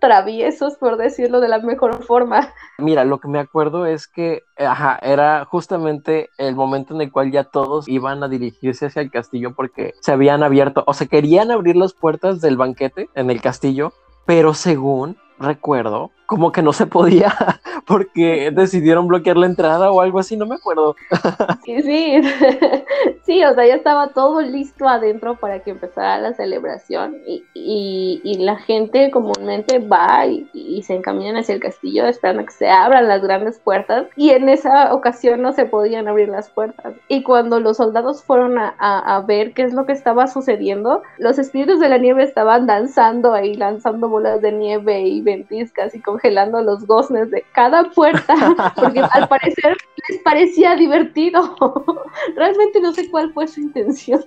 traviesos, 0.00 0.76
por 0.76 0.96
decirlo 0.96 1.40
de 1.40 1.48
la 1.48 1.58
mejor 1.58 2.02
forma. 2.02 2.52
Mira, 2.78 3.04
lo 3.04 3.18
que 3.18 3.28
me 3.28 3.38
acuerdo 3.38 3.86
es 3.86 4.06
que, 4.06 4.42
ajá, 4.58 4.98
era 5.02 5.44
justamente 5.44 6.30
el 6.38 6.54
momento 6.54 6.94
en 6.94 7.00
el 7.00 7.12
cual 7.12 7.30
ya 7.30 7.44
todos 7.44 7.88
iban 7.88 8.22
a 8.22 8.28
dirigirse 8.28 8.86
hacia 8.86 9.02
el 9.02 9.10
castillo 9.10 9.54
porque 9.54 9.94
se 10.00 10.12
habían 10.12 10.42
abierto, 10.42 10.84
o 10.86 10.94
se 10.94 11.08
querían 11.08 11.50
abrir 11.50 11.76
las 11.76 11.94
puertas 11.94 12.40
del 12.40 12.56
banquete 12.56 13.08
en 13.14 13.30
el 13.30 13.40
castillo, 13.40 13.92
pero 14.26 14.54
según 14.54 15.16
recuerdo, 15.38 16.10
como 16.26 16.52
que 16.52 16.62
no 16.62 16.72
se 16.72 16.86
podía 16.86 17.34
porque 17.86 18.50
decidieron 18.52 19.06
bloquear 19.06 19.36
la 19.36 19.46
entrada 19.46 19.90
o 19.90 20.00
algo 20.00 20.18
así, 20.18 20.36
no 20.36 20.46
me 20.46 20.56
acuerdo. 20.56 20.96
Sí, 21.64 21.82
sí, 21.82 22.20
sí, 23.24 23.44
o 23.44 23.54
sea, 23.54 23.66
ya 23.66 23.74
estaba 23.74 24.08
todo 24.08 24.40
listo 24.40 24.88
adentro 24.88 25.34
para 25.34 25.60
que 25.60 25.72
empezara 25.72 26.18
la 26.18 26.32
celebración 26.34 27.16
y, 27.26 27.44
y, 27.54 28.38
la 28.38 28.56
gente 28.56 29.10
comúnmente 29.10 29.80
va 29.80 30.26
y, 30.26 30.82
se 30.82 30.94
encaminan 30.94 31.36
hacia 31.36 31.54
el 31.54 31.60
castillo 31.60 32.06
esperando 32.06 32.44
que 32.44 32.52
se 32.52 32.68
abran 32.68 33.08
las 33.08 33.22
grandes 33.22 33.58
puertas 33.58 34.06
y 34.14 34.30
en 34.30 34.48
esa 34.48 34.94
ocasión 34.94 35.42
no 35.42 35.52
se 35.52 35.64
podían 35.64 36.06
abrir 36.06 36.28
las 36.28 36.48
puertas. 36.50 36.94
Y 37.08 37.22
cuando 37.22 37.58
los 37.58 37.78
soldados 37.78 38.22
fueron 38.22 38.58
a, 38.58 38.74
a 38.78 39.20
ver 39.22 39.52
qué 39.52 39.62
es 39.62 39.72
lo 39.72 39.86
que 39.86 39.92
estaba 39.92 40.28
sucediendo, 40.28 41.02
los 41.18 41.38
espíritus 41.38 41.80
de 41.80 41.88
la 41.88 41.98
nieve 41.98 42.22
estaban 42.22 42.66
danzando 42.66 43.34
ahí, 43.34 43.54
lanzando 43.54 44.08
bolas 44.08 44.40
de 44.40 44.52
nieve 44.52 45.00
y 45.00 45.20
ventiscas 45.20 45.94
y 45.94 46.00
congelando 46.16 46.62
los 46.62 46.86
goznes 46.86 47.30
de 47.30 47.44
cada 47.52 47.90
puerta, 47.90 48.34
porque 48.76 49.00
al 49.00 49.28
parecer 49.28 49.76
les 50.08 50.22
parecía 50.22 50.74
divertido. 50.74 51.54
Realmente 52.36 52.80
no 52.80 52.92
sé 52.92 53.10
cuál 53.10 53.32
fue 53.32 53.46
su 53.46 53.60
intención, 53.60 54.24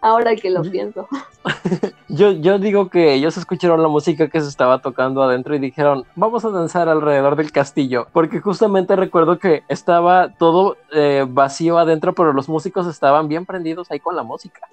ahora 0.00 0.36
que 0.36 0.50
lo 0.50 0.62
pienso. 0.62 1.08
Yo, 2.08 2.30
yo 2.30 2.58
digo 2.58 2.90
que 2.90 3.14
ellos 3.14 3.38
escucharon 3.38 3.82
la 3.82 3.88
música 3.88 4.28
que 4.28 4.38
se 4.42 4.48
estaba 4.48 4.82
tocando 4.82 5.22
adentro 5.22 5.54
y 5.54 5.58
dijeron, 5.58 6.04
vamos 6.14 6.44
a 6.44 6.50
danzar 6.50 6.90
alrededor 6.90 7.36
del 7.36 7.50
castillo, 7.50 8.06
porque 8.12 8.38
justamente 8.38 8.94
recuerdo 8.96 9.38
que 9.38 9.62
estaba 9.68 10.34
todo 10.34 10.76
eh, 10.92 11.24
vacío 11.26 11.78
adentro, 11.78 12.12
pero 12.12 12.34
los 12.34 12.50
músicos 12.50 12.86
estaban 12.86 13.28
bien 13.28 13.46
prendidos 13.46 13.90
ahí 13.90 13.98
con 13.98 14.14
la 14.14 14.24
música. 14.24 14.68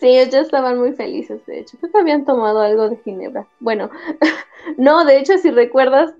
Sí, 0.00 0.08
ellos 0.08 0.34
estaban 0.36 0.78
muy 0.78 0.94
felices, 0.94 1.44
de 1.44 1.60
hecho. 1.60 1.76
Creo 1.78 1.92
que 1.92 1.98
habían 1.98 2.24
tomado 2.24 2.60
algo 2.60 2.88
de 2.88 2.96
ginebra. 2.96 3.46
Bueno, 3.60 3.90
no, 4.78 5.04
de 5.04 5.18
hecho, 5.18 5.36
si 5.38 5.50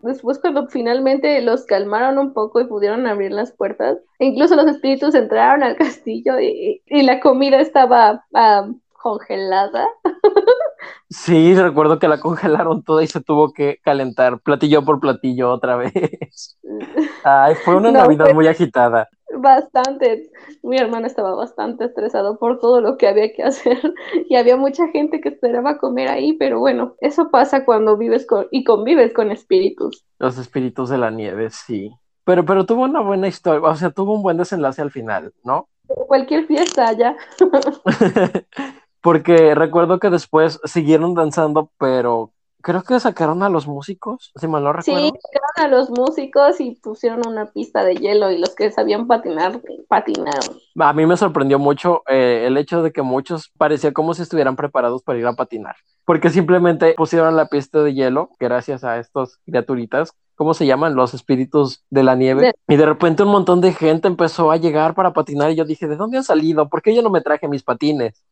después 0.03 0.39
cuando 0.39 0.69
finalmente 0.69 1.41
los 1.43 1.65
calmaron 1.65 2.19
un 2.19 2.33
poco 2.33 2.61
y 2.61 2.67
pudieron 2.67 3.07
abrir 3.07 3.33
las 3.33 3.53
puertas, 3.53 3.99
incluso 4.19 4.57
los 4.57 4.67
espíritus 4.67 5.15
entraron 5.15 5.63
al 5.63 5.77
castillo 5.77 6.39
y, 6.41 6.83
la 6.87 7.21
comida 7.21 7.61
estaba 7.61 8.25
ah, 8.35 8.69
congelada. 9.03 9.87
Sí, 11.09 11.55
recuerdo 11.55 11.99
que 11.99 12.09
la 12.09 12.21
congelaron 12.21 12.83
toda 12.83 13.03
y 13.03 13.07
se 13.07 13.21
tuvo 13.21 13.53
que 13.53 13.79
calentar 13.83 14.41
platillo 14.41 14.85
por 14.85 15.01
platillo 15.01 15.51
otra 15.51 15.77
vez. 15.77 16.59
Ay, 17.25 17.55
fue 17.57 17.77
una 17.77 17.91
Navidad 17.91 18.33
muy 18.35 18.47
agitada. 18.47 19.09
Bastante. 19.37 20.31
Mi 20.63 20.79
hermano 20.79 21.07
estaba 21.07 21.35
bastante 21.35 21.87
estresado 21.87 22.39
por 22.39 22.59
todo 22.61 22.81
lo 22.81 22.97
que 22.97 23.09
había 23.09 23.33
que 23.33 23.43
hacer 23.43 23.79
y 24.29 24.37
había 24.37 24.57
mucha 24.57 24.89
gente 24.89 25.21
que 25.21 25.31
esperaba 25.31 25.79
comer 25.79 26.09
ahí, 26.09 26.35
pero 26.35 26.61
bueno, 26.61 26.95
eso 27.01 27.31
pasa 27.31 27.65
cuando 27.65 27.97
vives 27.97 28.27
con 28.27 28.47
y 28.51 28.65
convives 28.65 29.13
con 29.13 29.31
espíritus. 29.31 30.05
Los 30.19 30.39
espíritus 30.39 30.91
de 30.91 30.99
la 30.99 31.11
nieve, 31.11 31.51
sí. 31.51 31.91
Pero, 32.25 32.45
pero 32.45 32.65
tuvo 32.65 32.85
una 32.85 33.01
buena 33.01 33.29
historia, 33.29 33.69
o 33.69 33.75
sea, 33.77 33.91
tuvo 33.91 34.15
un 34.15 34.23
buen 34.23 34.37
desenlace 34.37 34.81
al 34.81 34.91
final, 34.91 35.33
¿no? 35.45 35.69
Cualquier 35.87 36.47
fiesta 36.47 36.93
ya. 36.93 37.17
Porque 39.05 39.55
recuerdo 39.55 39.99
que 39.99 40.09
después 40.09 40.59
siguieron 40.65 41.13
danzando, 41.13 41.71
pero 41.79 42.33
creo 42.63 42.83
que 42.83 42.99
sacaron 42.99 43.43
a 43.43 43.51
los 43.51 43.67
músicos, 43.67 44.33
si 44.35 44.49
mal 44.49 44.65
no 44.65 44.73
recuerdo. 44.73 44.99
Sí, 44.99 45.13
sacaron 45.31 45.75
a 45.75 45.77
los 45.77 45.91
músicos 45.91 46.59
y 46.59 46.71
pusieron 46.77 47.21
una 47.29 47.53
pista 47.53 47.85
de 47.85 47.97
hielo 47.97 48.31
y 48.31 48.39
los 48.39 48.55
que 48.55 48.73
sabían 48.73 49.07
patinar, 49.07 49.61
patinaron. 49.89 50.57
A 50.81 50.95
mí 50.95 51.05
me 51.05 51.19
sorprendió 51.19 51.59
mucho 51.59 52.03
eh, 52.09 52.45
el 52.47 52.57
hecho 52.57 52.83
de 52.83 52.93
que 52.93 53.03
muchos 53.03 53.53
parecía 53.59 53.93
como 53.93 54.15
si 54.15 54.23
estuvieran 54.23 54.57
preparados 54.57 55.03
para 55.03 55.19
ir 55.19 55.27
a 55.27 55.35
patinar, 55.35 55.77
porque 56.07 56.31
simplemente 56.31 56.95
pusieron 56.97 57.37
la 57.37 57.49
pista 57.49 57.83
de 57.83 57.93
hielo 57.93 58.31
gracias 58.41 58.85
a 58.85 58.99
estos 58.99 59.37
criaturitas 59.45 60.15
¿cómo 60.35 60.55
se 60.55 60.67
llaman? 60.67 60.95
Los 60.95 61.15
espíritus 61.15 61.85
de 61.91 62.03
la 62.03 62.15
nieve. 62.15 62.53
Y 62.69 62.77
de 62.77 62.87
repente 62.87 63.23
un 63.23 63.31
montón 63.31 63.61
de 63.61 63.73
gente 63.73 64.09
empezó 64.09 64.51
a 64.51 64.57
llegar 64.57 64.95
para 64.95 65.13
patinar 65.13 65.51
y 65.51 65.57
yo 65.57 65.65
dije, 65.65 65.87
¿de 65.87 65.97
dónde 65.97 66.19
han 66.19 66.25
salido? 66.25 66.69
¿Por 66.69 66.83
qué 66.83 66.95
yo 66.95 67.03
no 67.03 67.11
me 67.11 67.21
traje 67.21 67.49
mis 67.49 67.63
patines? 67.63 68.23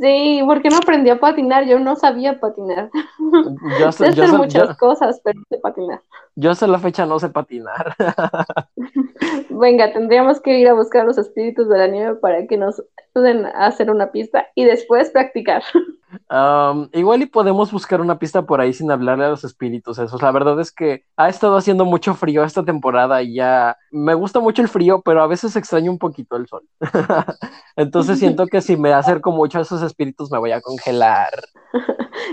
Sí, 0.00 0.42
porque 0.46 0.68
no 0.68 0.76
aprendí 0.76 1.10
a 1.10 1.18
patinar, 1.18 1.66
yo 1.66 1.78
no 1.78 1.96
sabía 1.96 2.38
patinar. 2.40 2.90
Yo 3.78 3.92
sé, 3.92 4.08
hacer 4.08 4.32
muchas 4.32 4.76
cosas, 4.76 5.20
pero 5.24 5.40
sé 5.48 5.58
patinar. 5.58 6.02
Yo 6.40 6.52
hasta 6.52 6.68
la 6.68 6.78
fecha 6.78 7.04
no 7.04 7.18
sé 7.18 7.30
patinar. 7.30 7.96
Venga, 9.50 9.92
tendríamos 9.92 10.40
que 10.40 10.56
ir 10.56 10.68
a 10.68 10.72
buscar 10.72 11.04
los 11.04 11.18
espíritus 11.18 11.68
de 11.68 11.78
la 11.78 11.88
nieve 11.88 12.14
para 12.14 12.46
que 12.46 12.56
nos 12.56 12.80
ayuden 13.12 13.46
a 13.46 13.66
hacer 13.66 13.90
una 13.90 14.12
pista 14.12 14.46
y 14.54 14.64
después 14.64 15.10
practicar. 15.10 15.64
igual 16.92 17.22
y 17.22 17.26
podemos 17.26 17.72
buscar 17.72 18.00
una 18.00 18.20
pista 18.20 18.46
por 18.46 18.60
ahí 18.60 18.72
sin 18.72 18.88
hablarle 18.92 19.24
a 19.24 19.30
los 19.30 19.42
espíritus 19.42 19.98
esos. 19.98 20.22
La 20.22 20.30
verdad 20.30 20.60
es 20.60 20.70
que 20.70 21.02
ha 21.16 21.28
estado 21.28 21.56
haciendo 21.56 21.84
mucho 21.84 22.14
frío 22.14 22.44
esta 22.44 22.64
temporada 22.64 23.20
y 23.20 23.34
ya 23.34 23.76
me 23.90 24.14
gusta 24.14 24.38
mucho 24.38 24.62
el 24.62 24.68
frío, 24.68 25.02
pero 25.04 25.20
a 25.20 25.26
veces 25.26 25.56
extraño 25.56 25.90
un 25.90 25.98
poquito 25.98 26.36
el 26.36 26.46
sol. 26.46 26.62
Entonces 27.74 28.20
siento 28.20 28.46
que 28.46 28.60
si 28.60 28.76
me 28.76 28.92
acerco 28.92 29.32
mucho 29.32 29.58
a 29.58 29.62
esos 29.62 29.82
espíritus 29.82 30.30
me 30.30 30.38
voy 30.38 30.52
a 30.52 30.60
congelar. 30.60 31.32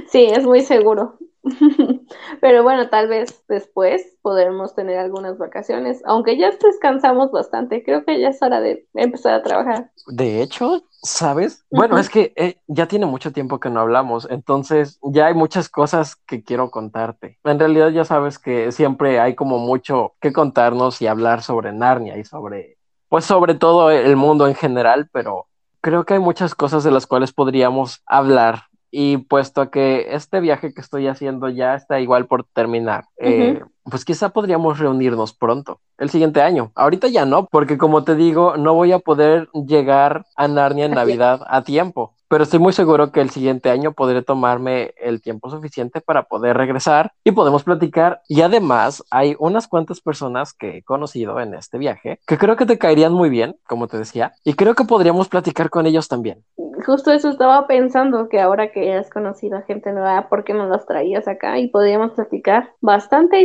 Sí, 0.10 0.26
es 0.26 0.46
muy 0.46 0.62
seguro. 0.62 1.18
Pero 2.42 2.64
bueno, 2.64 2.90
tal 2.90 3.08
vez 3.08 3.44
después 3.48 4.18
podremos 4.22 4.76
tener 4.76 4.98
algunas 4.98 5.38
vacaciones, 5.38 6.02
aunque 6.06 6.38
ya 6.38 6.52
descansamos 6.52 7.32
bastante, 7.32 7.84
creo 7.84 8.04
que 8.04 8.20
ya 8.20 8.30
es 8.30 8.42
hora 8.42 8.60
de 8.60 8.88
empezar 8.94 9.34
a 9.34 9.44
trabajar. 9.44 9.92
De 10.08 10.42
hecho, 10.42 10.84
¿Sabes? 11.06 11.64
Bueno, 11.70 12.00
es 12.00 12.10
que 12.10 12.34
eh, 12.36 12.58
ya 12.66 12.88
tiene 12.88 13.06
mucho 13.06 13.32
tiempo 13.32 13.60
que 13.60 13.70
no 13.70 13.80
hablamos, 13.80 14.28
entonces 14.32 15.00
ya 15.04 15.28
hay 15.28 15.36
muchas 15.36 15.70
cosas 15.70 16.16
que 16.16 16.44
quiero 16.44 16.72
contarte. 16.72 17.38
En 17.44 17.60
realidad 17.60 17.90
ya 17.90 18.06
sabes 18.06 18.40
que 18.40 18.72
siempre 18.72 19.20
hay 19.20 19.36
como 19.36 19.60
mucho 19.60 20.16
que 20.20 20.34
contarnos 20.34 21.04
y 21.04 21.08
hablar 21.08 21.44
sobre 21.44 21.74
Narnia 21.74 22.18
y 22.18 22.24
sobre, 22.24 22.80
pues 23.08 23.24
sobre 23.24 23.54
todo 23.54 23.92
el 23.92 24.16
mundo 24.16 24.48
en 24.48 24.56
general, 24.56 25.08
pero 25.14 25.46
creo 25.80 26.06
que 26.06 26.16
hay 26.16 26.20
muchas 26.20 26.56
cosas 26.56 26.84
de 26.84 26.90
las 26.90 27.06
cuales 27.06 27.32
podríamos 27.32 28.02
hablar 28.08 28.64
y 28.98 29.18
puesto 29.18 29.70
que 29.72 30.16
este 30.16 30.40
viaje 30.40 30.74
que 30.74 30.80
estoy 30.80 31.08
haciendo 31.08 31.50
ya 31.50 31.76
está 31.76 32.00
igual 32.00 32.28
por 32.28 32.46
terminar, 32.46 33.04
eh, 33.18 33.60
pues 33.90 34.06
quizá 34.06 34.30
podríamos 34.30 34.80
reunirnos 34.80 35.34
pronto, 35.34 35.80
el 35.98 36.10
siguiente 36.10 36.42
año. 36.42 36.72
Ahorita 36.76 37.08
ya 37.08 37.26
no, 37.26 37.46
porque 37.46 37.78
como 37.78 38.04
te 38.04 38.16
digo, 38.16 38.58
no 38.58 38.74
voy 38.74 38.92
a 38.92 39.00
poder 39.00 39.50
llegar 39.54 40.26
a 40.36 40.48
Narnia 40.48 40.86
en 40.86 40.94
Navidad 40.94 41.42
a 41.48 41.64
tiempo 41.64 42.16
pero 42.28 42.44
estoy 42.44 42.60
muy 42.60 42.74
seguro 42.74 43.12
que 43.12 43.22
el 43.22 43.30
siguiente 43.30 43.70
año 43.70 43.94
podré 43.94 44.22
tomarme 44.22 44.94
el 44.98 45.22
tiempo 45.22 45.50
suficiente 45.50 46.02
para 46.02 46.24
poder 46.24 46.58
regresar 46.58 47.14
y 47.24 47.32
podemos 47.32 47.64
platicar. 47.64 48.22
Y 48.28 48.42
además 48.42 49.04
hay 49.12 49.36
unas 49.40 49.68
cuantas 49.68 50.02
personas 50.02 50.54
que 50.54 50.78
he 50.78 50.84
conocido 50.84 51.40
en 51.40 51.54
este 51.54 51.78
viaje 51.78 52.20
que 52.26 52.38
creo 52.38 52.56
que 52.56 52.66
te 52.66 52.78
caerían 52.78 53.14
muy 53.14 53.30
bien, 53.30 53.56
como 53.68 53.88
te 53.88 53.98
decía, 53.98 54.34
y 54.44 54.54
creo 54.56 54.76
que 54.76 54.86
podríamos 54.86 55.30
platicar 55.30 55.70
con 55.70 55.86
ellos 55.86 56.08
también. 56.08 56.44
Justo 56.86 57.12
eso 57.12 57.30
estaba 57.30 57.68
pensando, 57.68 58.28
que 58.30 58.42
ahora 58.42 58.72
que 58.72 58.94
has 58.94 59.10
conocido 59.10 59.58
a 59.58 59.62
gente 59.62 59.92
nueva, 59.92 60.28
¿por 60.30 60.44
qué 60.44 60.54
no 60.54 60.68
los 60.68 60.86
traías 60.86 61.28
acá? 61.28 61.58
Y 61.58 61.68
podríamos 61.68 62.12
platicar 62.12 62.74
bastante 62.82 63.40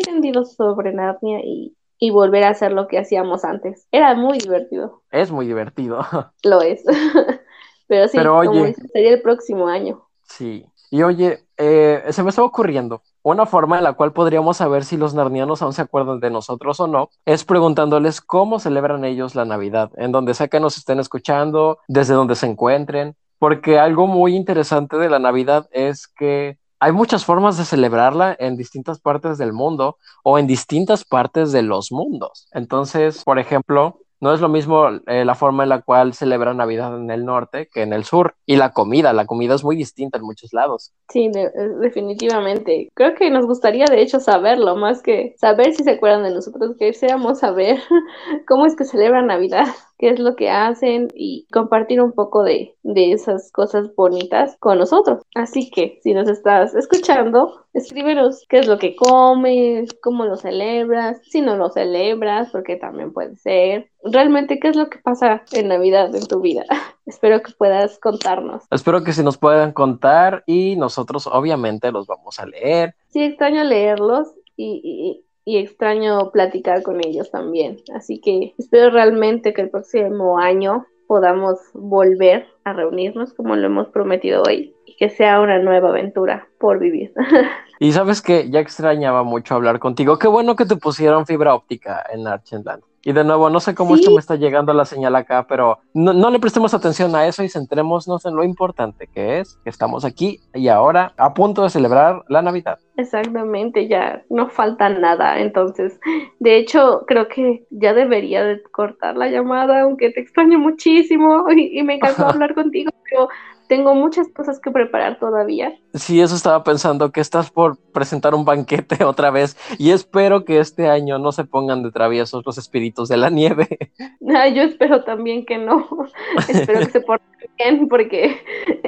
sobre 0.45 0.93
Narnia 0.93 1.41
y 1.45 1.77
y 2.01 2.11
volver 2.11 2.43
a 2.45 2.49
hacer 2.49 2.73
lo 2.73 2.89
que 2.89 2.99
hacíamos 2.99 3.45
antes. 3.45 3.87
Era 3.93 4.15
muy 4.15 4.39
divertido. 4.39 5.03
Es 5.13 5.31
muy 5.31 5.47
divertido. 5.47 6.01
Lo 6.43 6.63
es. 6.63 6.83
Pero 7.87 8.09
sí, 8.09 8.19
como 8.19 8.67
sería 8.93 9.11
el 9.11 9.21
próximo 9.21 9.69
año. 9.69 10.03
Sí. 10.25 10.65
Y 10.91 11.03
oye, 11.03 11.45
eh, 11.57 12.05
se 12.11 12.23
me 12.23 12.31
está 12.31 12.43
ocurriendo 12.43 13.03
una 13.23 13.47
forma 13.47 13.79
en 13.79 13.85
la 13.85 13.93
cual 13.93 14.13
podríamos 14.13 14.57
saber 14.57 14.85
si 14.85 14.97
los 14.97 15.13
narnianos 15.13 15.61
aún 15.61 15.73
se 15.73 15.83
acuerdan 15.83 16.21
de 16.21 16.31
nosotros 16.31 16.81
o 16.81 16.87
no, 16.87 17.11
es 17.27 17.45
preguntándoles 17.45 18.21
cómo 18.21 18.59
celebran 18.59 19.05
ellos 19.05 19.35
la 19.35 19.45
Navidad, 19.45 19.91
en 19.97 20.11
donde 20.11 20.35
sea 20.35 20.49
que 20.49 20.59
nos 20.59 20.79
estén 20.79 21.01
escuchando, 21.01 21.79
desde 21.87 22.15
donde 22.15 22.35
se 22.35 22.47
encuentren, 22.47 23.15
porque 23.39 23.79
algo 23.79 24.07
muy 24.07 24.35
interesante 24.35 24.97
de 24.97 25.11
la 25.11 25.19
Navidad 25.19 25.69
es 25.73 26.09
que 26.09 26.57
hay 26.81 26.93
muchas 26.93 27.25
formas 27.25 27.59
de 27.59 27.65
celebrarla 27.65 28.35
en 28.39 28.57
distintas 28.57 28.99
partes 29.01 29.37
del 29.39 29.53
mundo 29.53 29.99
o 30.25 30.39
en 30.39 30.47
distintas 30.47 31.05
partes 31.05 31.53
de 31.53 31.63
los 31.63 31.93
mundos. 31.93 32.49
Entonces, 32.53 33.23
por 33.23 33.39
ejemplo, 33.39 34.01
no 34.21 34.35
es 34.35 34.41
lo 34.41 34.49
mismo 34.51 34.87
eh, 35.07 35.25
la 35.25 35.35
forma 35.35 35.63
en 35.63 35.71
la 35.71 35.81
cual 35.81 36.13
celebra 36.13 36.53
Navidad 36.53 36.95
en 36.95 37.11
el 37.11 37.25
norte 37.25 37.69
que 37.73 37.83
en 37.83 37.93
el 37.95 38.05
sur. 38.05 38.35
Y 38.45 38.57
la 38.57 38.73
comida, 38.73 39.13
la 39.15 39.25
comida 39.25 39.55
es 39.55 39.65
muy 39.65 39.77
distinta 39.77 40.19
en 40.19 40.25
muchos 40.25 40.53
lados. 40.53 40.93
Sí, 41.09 41.31
eh, 41.35 41.51
definitivamente. 41.81 42.91
Creo 42.95 43.15
que 43.15 43.31
nos 43.31 43.47
gustaría 43.47 43.87
de 43.87 44.03
hecho 44.03 44.21
saberlo, 44.21 44.77
más 44.77 45.03
que 45.03 45.35
saber 45.39 45.75
si 45.75 45.85
se 45.85 45.93
acuerdan 45.93 46.23
de 46.23 46.35
nosotros, 46.35 46.77
que 46.79 46.87
deseamos 46.87 47.39
saber 47.39 47.81
cómo 48.47 48.67
es 48.67 48.77
que 48.77 48.85
celebran 48.85 49.27
Navidad 49.27 49.69
qué 50.01 50.09
es 50.09 50.19
lo 50.19 50.35
que 50.35 50.49
hacen 50.49 51.09
y 51.15 51.47
compartir 51.53 52.01
un 52.01 52.13
poco 52.13 52.43
de, 52.43 52.75
de 52.83 53.13
esas 53.13 53.53
cosas 53.53 53.95
bonitas 53.95 54.57
con 54.59 54.79
nosotros. 54.79 55.23
Así 55.35 55.71
que 55.71 56.01
si 56.03 56.15
nos 56.15 56.27
estás 56.27 56.75
escuchando, 56.75 57.67
escríbenos 57.75 58.47
qué 58.49 58.61
es 58.61 58.67
lo 58.67 58.79
que 58.79 58.97
comes, 58.97 59.91
cómo 60.03 60.25
lo 60.25 60.37
celebras, 60.37 61.21
si 61.29 61.43
no 61.43 61.57
lo 61.57 61.69
celebras, 61.69 62.49
porque 62.51 62.77
también 62.77 63.13
puede 63.13 63.37
ser. 63.37 63.91
Realmente, 64.03 64.59
¿qué 64.59 64.69
es 64.69 64.77
lo 64.77 64.89
que 64.89 64.99
pasa 64.99 65.43
en 65.53 65.69
Navidad 65.69 66.15
en 66.17 66.27
tu 66.27 66.41
vida? 66.41 66.65
Espero 67.05 67.43
que 67.43 67.53
puedas 67.53 67.99
contarnos. 67.99 68.65
Espero 68.71 69.05
que 69.05 69.13
sí 69.13 69.23
nos 69.23 69.37
puedan 69.37 69.73
contar 69.73 70.45
y 70.47 70.77
nosotros 70.77 71.27
obviamente 71.27 71.93
los 71.93 72.07
vamos 72.07 72.41
a 72.41 72.47
leer. 72.47 72.95
Sí, 73.09 73.23
extraño 73.23 73.65
leerlos 73.65 74.29
y, 74.57 74.81
y 74.83 75.30
extraño 75.45 76.31
platicar 76.31 76.83
con 76.83 77.05
ellos 77.05 77.31
también. 77.31 77.79
Así 77.95 78.21
que 78.21 78.55
espero 78.59 78.91
realmente 78.91 79.53
que 79.53 79.63
el 79.63 79.71
próximo 79.71 80.39
año 80.39 80.87
podamos 81.07 81.59
volver 81.75 82.47
a 82.65 82.73
reunirnos 82.73 83.33
como 83.35 83.57
lo 83.57 83.67
hemos 83.67 83.89
prometido 83.89 84.43
hoy 84.43 84.75
y 84.87 84.97
que 84.97 85.11
sea 85.11 85.41
una 85.41 85.59
nueva 85.59 85.91
aventura 85.91 86.49
por 86.59 86.79
vivir. 86.79 87.13
y 87.81 87.93
sabes 87.93 88.23
que 88.23 88.51
ya 88.51 88.61
extrañaba 88.61 89.23
mucho 89.23 89.55
hablar 89.55 89.79
contigo. 89.79 90.19
Qué 90.19 90.29
bueno 90.29 90.57
que 90.57 90.67
te 90.67 90.77
pusieron 90.77 91.27
fibra 91.27 91.55
óptica 91.55 92.05
en 92.13 92.27
Archenland. 92.27 92.83
Y 93.03 93.13
de 93.13 93.25
nuevo, 93.25 93.49
no 93.49 93.61
sé 93.61 93.75
cómo 93.75 93.95
es 93.95 94.03
que 94.03 94.13
me 94.13 94.21
está 94.21 94.37
llegando 94.37 94.75
la 94.75 94.85
señal 94.85 95.17
acá, 95.17 95.47
pero 95.49 95.79
no, 95.95 96.31
le 96.31 96.39
prestemos 96.39 96.75
atención 96.75 97.15
a 97.17 97.27
eso 97.27 97.43
y 97.43 97.49
centrémonos 97.49 98.27
en 98.27 98.37
lo 98.37 98.45
importante 98.45 99.07
que 99.07 99.41
es 99.41 99.59
que 99.65 99.71
estamos 99.71 100.05
aquí 100.05 100.41
y 100.53 100.69
ahora 100.69 101.15
a 101.17 101.33
punto 101.33 101.63
de 101.63 101.71
celebrar 101.71 102.23
la 102.29 102.43
Navidad. 102.43 102.79
Exactamente, 102.99 103.89
ya 103.89 104.23
no 104.29 104.51
falta 104.51 104.91
nada. 104.91 105.41
Entonces, 105.41 105.99
de 106.41 106.59
hecho, 106.59 107.05
creo 107.07 107.29
que 107.29 107.65
ya 107.71 107.95
debería 107.95 108.45
de 108.45 108.63
cortar 108.65 109.17
la 109.17 109.29
llamada, 109.29 109.81
aunque 109.81 110.11
te 110.11 110.21
extraño 110.21 110.59
muchísimo 110.59 111.47
y, 111.51 111.79
y 111.79 111.83
me 111.83 111.95
encantó 111.95 112.27
hablar 112.29 112.50
contigo, 112.55 112.91
pero 113.09 113.29
tengo 113.71 113.95
muchas 113.95 114.29
cosas 114.29 114.59
que 114.59 114.73
preparar 114.73 115.21
todavía. 115.21 115.79
Sí, 115.95 116.21
eso 116.21 116.35
estaba 116.35 116.65
pensando, 116.65 117.13
que 117.13 117.21
estás 117.21 117.53
por 117.53 117.77
presentar 117.93 118.35
un 118.35 118.45
banquete 118.45 119.05
otra 119.05 119.31
vez 119.31 119.57
y 119.79 119.93
espero 119.93 120.45
que 120.45 120.59
este 120.59 120.89
año 120.89 121.21
no 121.21 121.31
se 121.31 121.45
pongan 121.45 121.85
de 121.85 121.93
traviesos 121.93 122.45
los 122.45 122.59
espíritus 122.59 123.09
de 123.09 123.17
la 123.17 123.31
nieve. 123.31 123.79
Ah, 124.33 124.47
yo 124.47 124.63
espero 124.63 125.03
también 125.03 125.45
que 125.45 125.59
no. 125.59 125.89
espero 126.49 126.81
que 126.81 126.93
se 126.93 127.01
porten 127.01 127.40
bien 127.61 127.89
porque 127.89 128.37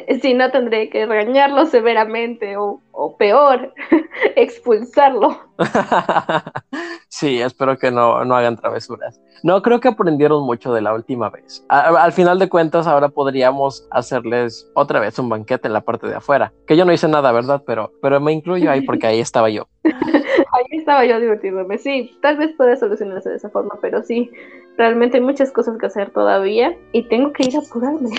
si 0.23 0.35
no 0.35 0.51
tendré 0.51 0.89
que 0.89 1.07
regañarlo 1.07 1.67
severamente 1.67 2.57
o, 2.57 2.81
o 2.93 3.17
peor, 3.17 3.73
expulsarlo. 4.37 5.39
sí, 7.09 7.41
espero 7.41 7.77
que 7.79 7.91
no, 7.91 8.25
no, 8.25 8.37
hagan 8.37 8.57
travesuras. 8.57 9.21
No, 9.43 9.61
creo 9.63 9.81
que 9.81 9.89
aprendieron 9.89 10.45
mucho 10.45 10.73
de 10.73 10.81
la 10.81 10.95
última 10.95 11.31
vez. 11.31 11.65
al 11.69 12.13
final 12.13 12.39
de 12.39 12.49
cuentas, 12.49 12.87
ahora 12.87 13.09
podríamos 13.09 13.87
hacerles 13.91 14.71
otra 14.75 15.01
vez 15.01 15.19
un 15.19 15.29
banquete 15.29 15.67
en 15.67 15.73
la 15.73 15.81
parte 15.81 16.07
de 16.07 16.15
afuera. 16.15 16.53
Que 16.67 16.77
yo 16.77 16.85
no 16.85 16.93
hice 16.93 17.09
nada, 17.09 17.33
¿verdad? 17.33 17.63
Pero, 17.67 17.93
pero 18.01 18.21
me 18.21 18.33
incluyo 18.33 18.71
ahí 18.71 18.83
porque 18.83 19.07
ahí 19.09 19.21
estaba 19.21 19.51
yo. 19.51 19.67
ahí 19.85 20.79
estaba 20.79 21.05
yo 21.05 21.19
divirtiéndome. 21.19 21.79
Sí, 21.79 22.17
tal 22.23 22.37
vez 22.37 22.53
pueda 22.57 22.77
solucionarse 22.77 23.31
de 23.31 23.37
esa 23.37 23.51
forma, 23.51 23.79
pero 23.81 24.03
sí, 24.03 24.31
realmente 24.77 25.17
hay 25.17 25.25
muchas 25.25 25.51
cosas 25.51 25.77
que 25.79 25.87
hacer 25.87 26.11
todavía 26.11 26.77
y 26.93 27.03
tengo 27.09 27.33
que 27.33 27.45
ir 27.45 27.57
a 27.57 27.61
apurarme. 27.61 28.11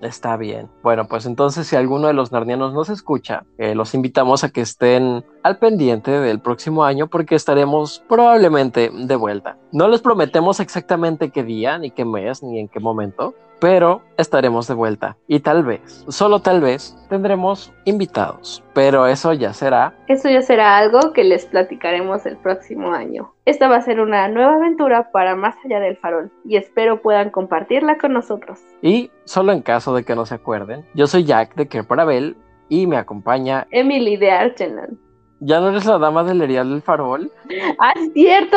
Está 0.00 0.36
bien. 0.36 0.68
Bueno, 0.82 1.06
pues 1.06 1.24
entonces 1.24 1.66
si 1.66 1.76
alguno 1.76 2.08
de 2.08 2.12
los 2.12 2.30
narnianos 2.30 2.74
nos 2.74 2.90
escucha, 2.90 3.44
eh, 3.58 3.74
los 3.74 3.94
invitamos 3.94 4.44
a 4.44 4.50
que 4.50 4.60
estén 4.60 5.24
al 5.42 5.58
pendiente 5.58 6.10
del 6.10 6.40
próximo 6.40 6.84
año 6.84 7.08
porque 7.08 7.34
estaremos 7.34 8.04
probablemente 8.08 8.90
de 8.92 9.16
vuelta. 9.16 9.56
No 9.72 9.88
les 9.88 10.02
prometemos 10.02 10.60
exactamente 10.60 11.30
qué 11.30 11.42
día, 11.42 11.78
ni 11.78 11.90
qué 11.90 12.04
mes, 12.04 12.42
ni 12.42 12.58
en 12.58 12.68
qué 12.68 12.80
momento, 12.80 13.34
pero 13.60 14.02
estaremos 14.16 14.66
de 14.68 14.74
vuelta 14.74 15.16
y 15.26 15.40
tal 15.40 15.64
vez, 15.64 16.04
solo 16.08 16.40
tal 16.40 16.60
vez, 16.60 16.96
tendremos 17.08 17.72
invitados, 17.84 18.62
pero 18.74 19.06
eso 19.06 19.32
ya 19.32 19.52
será. 19.52 19.94
Eso 20.08 20.28
ya 20.28 20.42
será 20.42 20.76
algo 20.76 21.12
que 21.12 21.24
les 21.24 21.46
platicaremos 21.46 22.26
el 22.26 22.36
próximo 22.36 22.92
año. 22.92 23.32
Esta 23.44 23.68
va 23.68 23.76
a 23.76 23.82
ser 23.82 24.00
una 24.00 24.28
nueva 24.28 24.54
aventura 24.54 25.10
para 25.12 25.36
más 25.36 25.54
allá 25.64 25.80
del 25.80 25.96
farol 25.96 26.30
y 26.44 26.56
espero 26.56 27.02
puedan 27.02 27.30
compartirla 27.30 27.98
con 27.98 28.12
nosotros. 28.12 28.60
Y 28.82 29.10
solo 29.24 29.52
en 29.52 29.62
caso 29.62 29.94
de 29.94 30.04
que 30.04 30.14
no 30.14 30.26
se 30.26 30.34
acuerden, 30.34 30.84
yo 30.94 31.06
soy 31.06 31.24
Jack 31.24 31.54
de 31.54 31.68
Kerparabel 31.68 32.36
y 32.68 32.86
me 32.86 32.96
acompaña 32.96 33.66
Emily 33.70 34.16
de 34.16 34.30
Archenland. 34.30 34.98
¿Ya 35.40 35.60
no 35.60 35.68
eres 35.68 35.84
la 35.84 35.98
dama 35.98 36.24
del 36.24 36.40
Erial 36.40 36.70
del 36.70 36.80
Farol? 36.80 37.30
¡Ah, 37.78 37.92
es 37.96 38.12
cierto! 38.14 38.56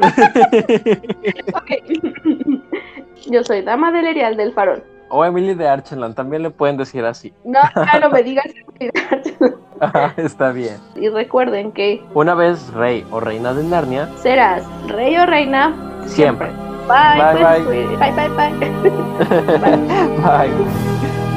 Yo 3.26 3.42
soy 3.44 3.62
Dama 3.62 3.92
del 3.92 4.06
Erial 4.06 4.36
del 4.36 4.52
Farol. 4.52 4.82
O 5.08 5.24
Emily 5.24 5.54
de 5.54 5.68
Archenland, 5.68 6.14
también 6.14 6.42
le 6.42 6.50
pueden 6.50 6.76
decir 6.76 7.04
así. 7.04 7.32
No, 7.44 7.60
no 8.00 8.10
me 8.10 8.22
digas 8.22 8.46
Emily 8.46 8.90
de 8.92 9.00
Archenland. 9.10 9.70
está 10.18 10.52
bien. 10.52 10.76
Y 10.94 11.08
recuerden 11.08 11.72
que 11.72 12.02
una 12.14 12.34
vez 12.34 12.72
rey 12.72 13.04
o 13.10 13.20
reina 13.20 13.54
de 13.54 13.64
Narnia, 13.64 14.08
serás 14.16 14.64
rey 14.88 15.16
o 15.16 15.26
reina 15.26 15.74
siempre. 16.06 16.48
Bye, 16.86 17.34
bye, 17.34 17.44
bye. 17.44 17.86
Bye, 17.96 18.12
bye, 18.12 18.28
bye. 18.28 18.52
bye. 19.58 20.48
bye. 20.48 21.29